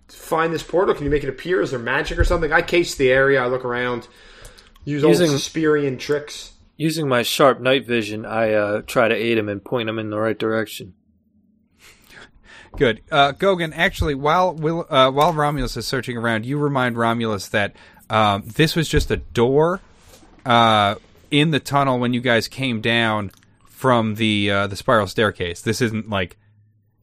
find 0.07 0.53
this 0.53 0.63
portal? 0.63 0.95
Can 0.95 1.03
you 1.03 1.09
make 1.11 1.23
it 1.23 1.29
appear? 1.29 1.61
Is 1.61 1.71
there 1.71 1.79
magic 1.79 2.17
or 2.17 2.23
something? 2.23 2.53
I 2.53 2.61
case 2.61 2.95
the 2.95 3.11
area. 3.11 3.43
I 3.43 3.47
look 3.47 3.65
around. 3.65 4.07
Use 4.85 5.03
Using- 5.03 5.29
old 5.31 5.39
Suspirian 5.39 5.99
tricks. 5.99 6.53
Using 6.77 7.07
my 7.07 7.23
sharp 7.23 7.59
night 7.61 7.85
vision, 7.85 8.25
I 8.25 8.53
uh, 8.53 8.81
try 8.81 9.07
to 9.07 9.15
aid 9.15 9.37
him 9.37 9.47
and 9.49 9.63
point 9.63 9.87
him 9.89 9.97
in 9.99 10.09
the 10.09 10.17
right 10.19 10.37
direction. 10.37 10.93
Good. 12.77 13.01
Uh, 13.11 13.31
Gogan, 13.33 13.71
actually, 13.75 14.15
while 14.15 14.53
Will, 14.53 14.85
uh, 14.89 15.09
while 15.11 15.33
Romulus 15.33 15.77
is 15.77 15.87
searching 15.87 16.17
around, 16.17 16.45
you 16.45 16.57
remind 16.57 16.97
Romulus 16.97 17.47
that 17.49 17.75
um, 18.09 18.43
this 18.45 18.75
was 18.75 18.89
just 18.89 19.11
a 19.11 19.17
door 19.17 19.81
uh, 20.45 20.95
in 21.31 21.51
the 21.51 21.59
tunnel 21.59 21.99
when 21.99 22.13
you 22.13 22.21
guys 22.21 22.47
came 22.47 22.81
down 22.81 23.31
from 23.65 24.15
the 24.15 24.51
uh, 24.51 24.67
the 24.67 24.75
spiral 24.75 25.07
staircase. 25.07 25.61
This 25.61 25.81
isn't 25.81 26.09
like, 26.09 26.37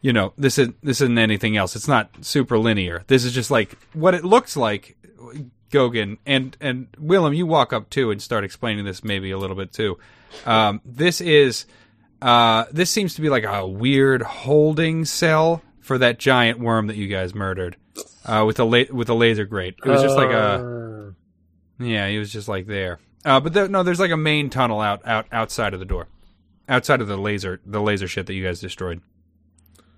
you 0.01 0.13
know, 0.13 0.33
this 0.37 0.59
is 0.59 0.71
this 0.83 1.01
isn't 1.01 1.19
anything 1.19 1.57
else. 1.57 1.75
It's 1.75 1.89
not 1.89 2.11
super 2.25 2.59
linear. 2.59 3.05
This 3.07 3.25
is 3.25 3.33
just 3.33 3.51
like 3.51 3.77
what 3.93 4.15
it 4.15 4.25
looks 4.25 4.57
like. 4.57 4.97
Gogan 5.71 6.19
and 6.27 6.55
and 6.61 6.87
Willem, 6.99 7.33
you 7.33 7.47
walk 7.47 7.73
up 7.73 7.89
too 7.89 8.11
and 8.11 8.21
start 8.21 8.45
explaining 8.45 8.85
this 8.85 9.03
maybe 9.03 9.31
a 9.31 9.39
little 9.39 9.57
bit 9.57 9.73
too. 9.73 9.99
Um, 10.45 10.81
this 10.85 11.21
is 11.21 11.65
uh, 12.23 12.65
this 12.73 12.91
seems 12.91 13.15
to 13.15 13.21
be 13.21 13.29
like 13.29 13.45
a 13.45 13.67
weird 13.67 14.23
holding 14.23 15.05
cell 15.05 15.63
for 15.81 15.99
that 15.99 16.19
giant 16.19 16.59
worm 16.61 16.87
that 16.87 16.97
you 16.97 17.09
guys 17.09 17.35
murdered 17.35 17.77
uh, 18.25 18.45
with 18.47 18.59
a 18.61 18.65
la- 18.65 18.91
with 18.93 19.09
a 19.09 19.15
laser 19.15 19.45
grate. 19.45 19.75
It 19.85 19.89
was 19.89 20.01
just 20.03 20.17
like 20.17 20.31
a 20.31 21.15
Uh, 21.81 21.85
yeah, 21.85 22.09
he 22.09 22.19
was 22.19 22.33
just 22.33 22.49
like 22.49 22.67
there. 22.67 23.01
Uh, 23.25 23.41
but 23.41 23.53
there, 23.53 23.69
no, 23.69 23.83
there's 23.83 24.01
like 24.01 24.11
a 24.11 24.17
main 24.17 24.51
tunnel 24.51 24.81
out 24.81 25.07
out 25.07 25.27
outside 25.33 25.75
of 25.75 25.81
the 25.81 25.87
door, 25.87 26.09
outside 26.69 27.01
of 27.01 27.09
the 27.09 27.17
laser 27.17 27.61
the 27.67 27.81
laser 27.81 28.07
shit 28.09 28.27
that 28.27 28.35
you 28.35 28.45
guys 28.45 28.61
destroyed. 28.61 29.01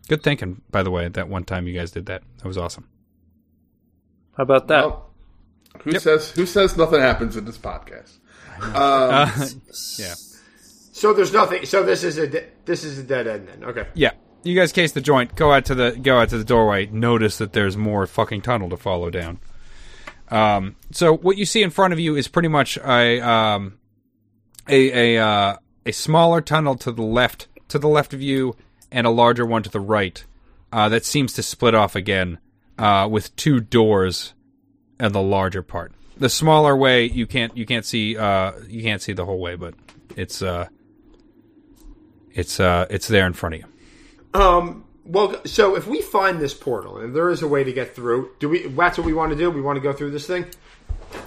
Good 0.08 0.22
thinking, 0.22 0.60
by 0.70 0.82
the 0.82 0.90
way. 0.90 1.08
That 1.08 1.28
one 1.28 1.44
time 1.44 1.66
you 1.66 1.72
guys 1.78 1.90
did 1.90 2.06
that, 2.06 2.22
that 2.38 2.46
was 2.48 2.58
awesome. 2.58 2.88
How 4.36 4.42
about 4.42 4.68
that? 4.68 4.84
Well, 4.86 5.10
who 5.82 5.98
says 5.98 6.30
who 6.32 6.44
says 6.46 6.76
nothing 6.76 7.00
happens 7.00 7.36
in 7.36 7.44
this 7.44 7.58
podcast? 7.58 8.18
Um, 8.60 8.72
Uh, 8.74 9.46
yeah, 9.98 10.14
So 10.94 11.12
there's 11.12 11.32
nothing. 11.32 11.66
So 11.66 11.82
this 11.82 12.04
is 12.04 12.18
a 12.18 12.28
de- 12.28 12.46
this 12.66 12.84
is 12.84 13.00
a 13.00 13.02
dead 13.02 13.26
end 13.26 13.48
then. 13.48 13.64
Okay. 13.64 13.88
yeah. 13.94 14.12
You 14.44 14.54
guys 14.54 14.70
case 14.70 14.92
the 14.92 15.00
joint. 15.00 15.34
Go 15.34 15.52
out 15.52 15.64
to 15.64 15.74
the 15.74 15.90
go 15.90 16.20
out 16.20 16.28
to 16.28 16.38
the 16.38 16.44
doorway. 16.44 16.86
Notice 16.86 17.38
that 17.38 17.52
there's 17.52 17.76
more 17.76 18.06
fucking 18.06 18.42
tunnel 18.42 18.70
to 18.70 18.76
follow 18.76 19.10
down. 19.10 19.40
Um, 20.28 20.76
so 20.92 21.16
what 21.16 21.36
you 21.36 21.46
see 21.46 21.64
in 21.64 21.70
front 21.70 21.92
of 21.92 21.98
you 21.98 22.14
is 22.14 22.28
pretty 22.28 22.46
much 22.46 22.78
a 22.78 23.20
um, 23.20 23.78
a 24.68 25.16
a 25.16 25.20
uh, 25.20 25.56
a 25.84 25.92
smaller 25.92 26.40
tunnel 26.40 26.76
to 26.76 26.92
the 26.92 27.02
left 27.02 27.48
to 27.68 27.80
the 27.80 27.88
left 27.88 28.14
of 28.14 28.22
you, 28.22 28.54
and 28.92 29.04
a 29.04 29.10
larger 29.10 29.44
one 29.44 29.64
to 29.64 29.70
the 29.70 29.80
right. 29.80 30.24
Uh, 30.72 30.88
that 30.90 31.04
seems 31.04 31.32
to 31.32 31.42
split 31.42 31.74
off 31.74 31.96
again, 31.96 32.38
uh, 32.78 33.08
with 33.10 33.34
two 33.34 33.58
doors, 33.58 34.34
and 35.00 35.12
the 35.12 35.22
larger 35.22 35.62
part. 35.62 35.92
The 36.18 36.28
smaller 36.28 36.76
way 36.76 37.04
you 37.04 37.26
can't 37.26 37.56
you 37.56 37.66
can't 37.66 37.84
see 37.84 38.16
uh, 38.16 38.52
you 38.68 38.84
can't 38.84 39.02
see 39.02 39.12
the 39.12 39.24
whole 39.24 39.40
way, 39.40 39.56
but 39.56 39.74
it's 40.16 40.40
uh, 40.40 40.68
it's 42.34 42.60
uh, 42.60 42.86
it's 42.90 43.08
there 43.08 43.26
in 43.26 43.32
front 43.32 43.54
of 43.56 43.60
you. 43.62 44.40
Um. 44.40 44.84
Well, 45.06 45.36
so 45.44 45.76
if 45.76 45.86
we 45.86 46.00
find 46.00 46.40
this 46.40 46.54
portal 46.54 46.96
and 46.98 47.14
there 47.14 47.28
is 47.28 47.42
a 47.42 47.48
way 47.48 47.62
to 47.62 47.72
get 47.72 47.94
through, 47.94 48.30
do 48.38 48.48
we? 48.48 48.66
That's 48.68 48.96
what 48.98 49.06
we 49.06 49.12
want 49.12 49.32
to 49.32 49.36
do. 49.38 49.50
We 49.50 49.60
want 49.60 49.76
to 49.76 49.80
go 49.82 49.92
through 49.92 50.12
this 50.12 50.26
thing. 50.26 50.46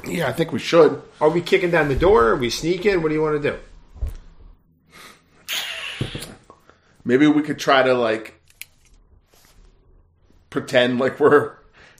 yeah, 0.03 0.27
I 0.27 0.33
think 0.33 0.51
we 0.51 0.57
should. 0.59 1.01
Are 1.21 1.29
we 1.29 1.41
kicking 1.41 1.69
down 1.71 1.87
the 1.87 1.95
door? 1.95 2.29
Are 2.29 2.35
we 2.35 2.49
sneaking? 2.49 3.01
What 3.03 3.09
do 3.09 3.13
you 3.15 3.21
want 3.21 3.41
to 3.41 3.51
do? 3.51 3.57
Maybe 7.05 7.27
we 7.27 7.41
could 7.43 7.59
try 7.59 7.83
to 7.83 7.93
like 7.93 8.33
pretend 10.49 10.99
like 10.99 11.19
we're 11.19 11.53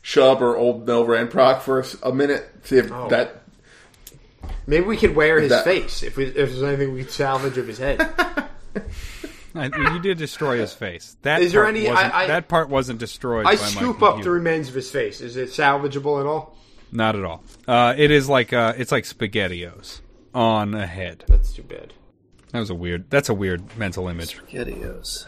Shub 0.04 0.42
or 0.42 0.58
old 0.58 0.86
Mel 0.88 1.06
Ranprock 1.06 1.62
for 1.62 1.86
a, 2.04 2.12
minute. 2.14 2.50
See 2.64 2.78
if 2.78 2.92
Oh. 2.92 3.08
that. 3.10 3.44
Maybe 4.66 4.86
we 4.86 4.98
could 4.98 5.16
wear 5.16 5.40
his 5.40 5.50
That- 5.50 5.64
face 5.64 6.04
if, 6.04 6.18
we, 6.18 6.26
if 6.26 6.34
there's 6.36 6.64
anything 6.64 6.94
we 6.94 7.04
could 7.04 7.12
salvage 7.12 7.58
of 7.58 7.68
his 7.68 7.78
head. 7.78 8.00
I, 9.56 9.66
you 9.94 10.00
did 10.00 10.18
destroy 10.18 10.60
his 10.60 10.74
face. 10.74 11.18
That 11.24 11.42
Is 11.42 11.52
there 11.54 11.66
any- 11.66 11.88
I- 11.90 12.24
I- 12.24 12.28
that 12.28 12.48
part 12.48 12.70
wasn't 12.70 13.00
destroyed. 13.00 13.46
I 13.48 13.56
by 13.56 13.62
my 13.62 13.68
scoop 13.68 14.04
up 14.04 14.22
the 14.22 14.30
remains 14.30 14.70
of 14.70 14.76
his 14.76 14.92
face. 14.92 15.20
Is 15.22 15.36
it 15.38 15.50
salvageable 15.50 16.20
at 16.20 16.26
all? 16.28 16.56
Not 16.92 17.16
at 17.16 17.24
all. 17.26 17.44
Uh, 17.68 17.94
it 17.98 18.12
is 18.12 18.30
like 18.30 18.54
uh, 18.54 18.74
it's 18.78 18.92
like 18.92 19.04
spaghettios 19.06 20.02
on 20.34 20.74
a 20.76 20.86
head. 20.86 21.24
That's 21.28 21.54
too 21.54 21.64
bad. 21.64 21.94
That 22.52 22.60
was 22.60 22.70
a 22.70 22.76
weird. 22.76 23.10
That's 23.10 23.30
a 23.30 23.34
weird 23.34 23.78
mental 23.78 24.08
image. 24.08 24.38
Spaghettios. 24.38 25.26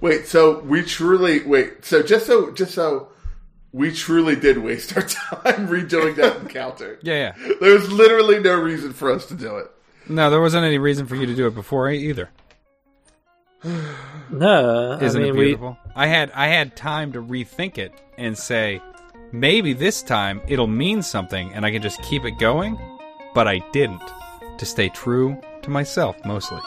Wait, 0.00 0.26
so 0.26 0.58
we 0.60 0.82
truly 0.82 1.42
wait. 1.44 1.84
So 1.84 2.02
just 2.02 2.26
so 2.26 2.50
just 2.50 2.74
so 2.74 3.08
we 3.72 3.92
truly 3.92 4.36
did 4.36 4.58
waste 4.58 4.94
our 4.96 5.02
time 5.42 5.68
redoing 5.68 6.16
that 6.16 6.36
encounter. 6.42 6.98
Yeah, 7.02 7.32
yeah. 7.38 7.54
There 7.60 7.72
was 7.74 7.90
literally 7.90 8.40
no 8.40 8.54
reason 8.60 8.92
for 8.92 9.10
us 9.12 9.24
to 9.26 9.34
do 9.34 9.56
it. 9.58 9.70
No, 10.08 10.30
there 10.30 10.40
wasn't 10.40 10.64
any 10.64 10.78
reason 10.78 11.06
for 11.06 11.16
you 11.16 11.26
to 11.26 11.34
do 11.34 11.46
it 11.46 11.54
before 11.54 11.88
either. 11.90 12.28
No, 14.28 14.98
Isn't 15.00 15.22
I 15.22 15.24
mean 15.26 15.34
it 15.36 15.38
beautiful? 15.38 15.78
I 15.94 16.08
had 16.08 16.32
I 16.32 16.48
had 16.48 16.74
time 16.76 17.12
to 17.12 17.22
rethink 17.22 17.78
it 17.78 17.92
and 18.18 18.36
say 18.36 18.82
maybe 19.32 19.72
this 19.72 20.02
time 20.02 20.40
it'll 20.48 20.66
mean 20.66 21.00
something 21.02 21.52
and 21.54 21.64
I 21.64 21.70
can 21.70 21.80
just 21.80 22.02
keep 22.02 22.24
it 22.24 22.32
going, 22.40 22.76
but 23.34 23.46
I 23.46 23.58
didn't. 23.72 24.02
To 24.58 24.66
stay 24.66 24.88
true 24.88 25.40
to 25.62 25.70
myself 25.70 26.16
mostly. 26.24 26.58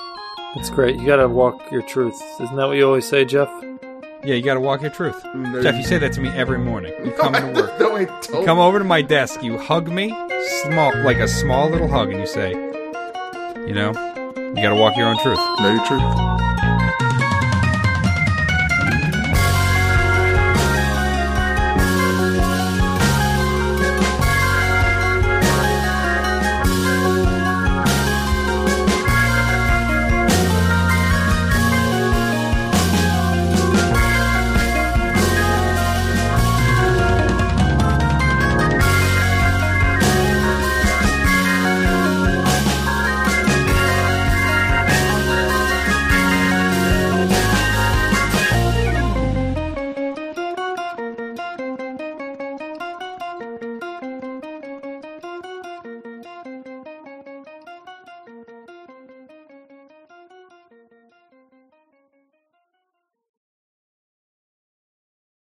we 0.56 0.62
it's 0.62 0.70
great. 0.70 0.96
You 0.96 1.06
gotta 1.06 1.28
walk 1.28 1.70
your 1.72 1.82
truth. 1.82 2.16
Isn't 2.40 2.56
that 2.56 2.68
what 2.68 2.78
you 2.78 2.86
always 2.86 3.06
say, 3.06 3.26
Jeff? 3.26 3.50
Yeah, 4.24 4.36
you 4.36 4.42
got 4.44 4.56
to 4.56 4.60
walk 4.60 4.82
your 4.82 4.92
truth. 4.92 5.16
Mm, 5.24 5.54
no, 5.54 5.62
Jeff, 5.64 5.76
you 5.78 5.84
say 5.84 5.98
that 5.98 6.12
to 6.14 6.20
me 6.20 6.28
every 6.30 6.58
morning. 6.60 6.92
You 7.06 7.12
come 7.18 7.36
into 7.36 7.62
work. 7.62 7.80
no, 7.80 7.96
I 7.96 8.04
don't. 8.04 8.44
come 8.46 8.60
over 8.60 8.78
to 8.78 8.84
my 8.84 9.02
desk, 9.02 9.42
you 9.42 9.58
hug 9.58 9.88
me, 9.90 10.10
small 10.64 10.94
like 11.06 11.18
a 11.20 11.28
small 11.28 11.70
little 11.70 11.88
hug, 11.88 12.10
and 12.12 12.20
you 12.20 12.28
say, 12.28 12.52
you 13.66 13.74
know, 13.74 13.92
you 14.36 14.56
got 14.62 14.70
to 14.70 14.76
walk 14.76 14.98
your 14.98 15.08
own 15.08 15.18
truth. 15.20 15.40
Know 15.62 15.74
your 15.74 15.86
truth. 15.86 16.59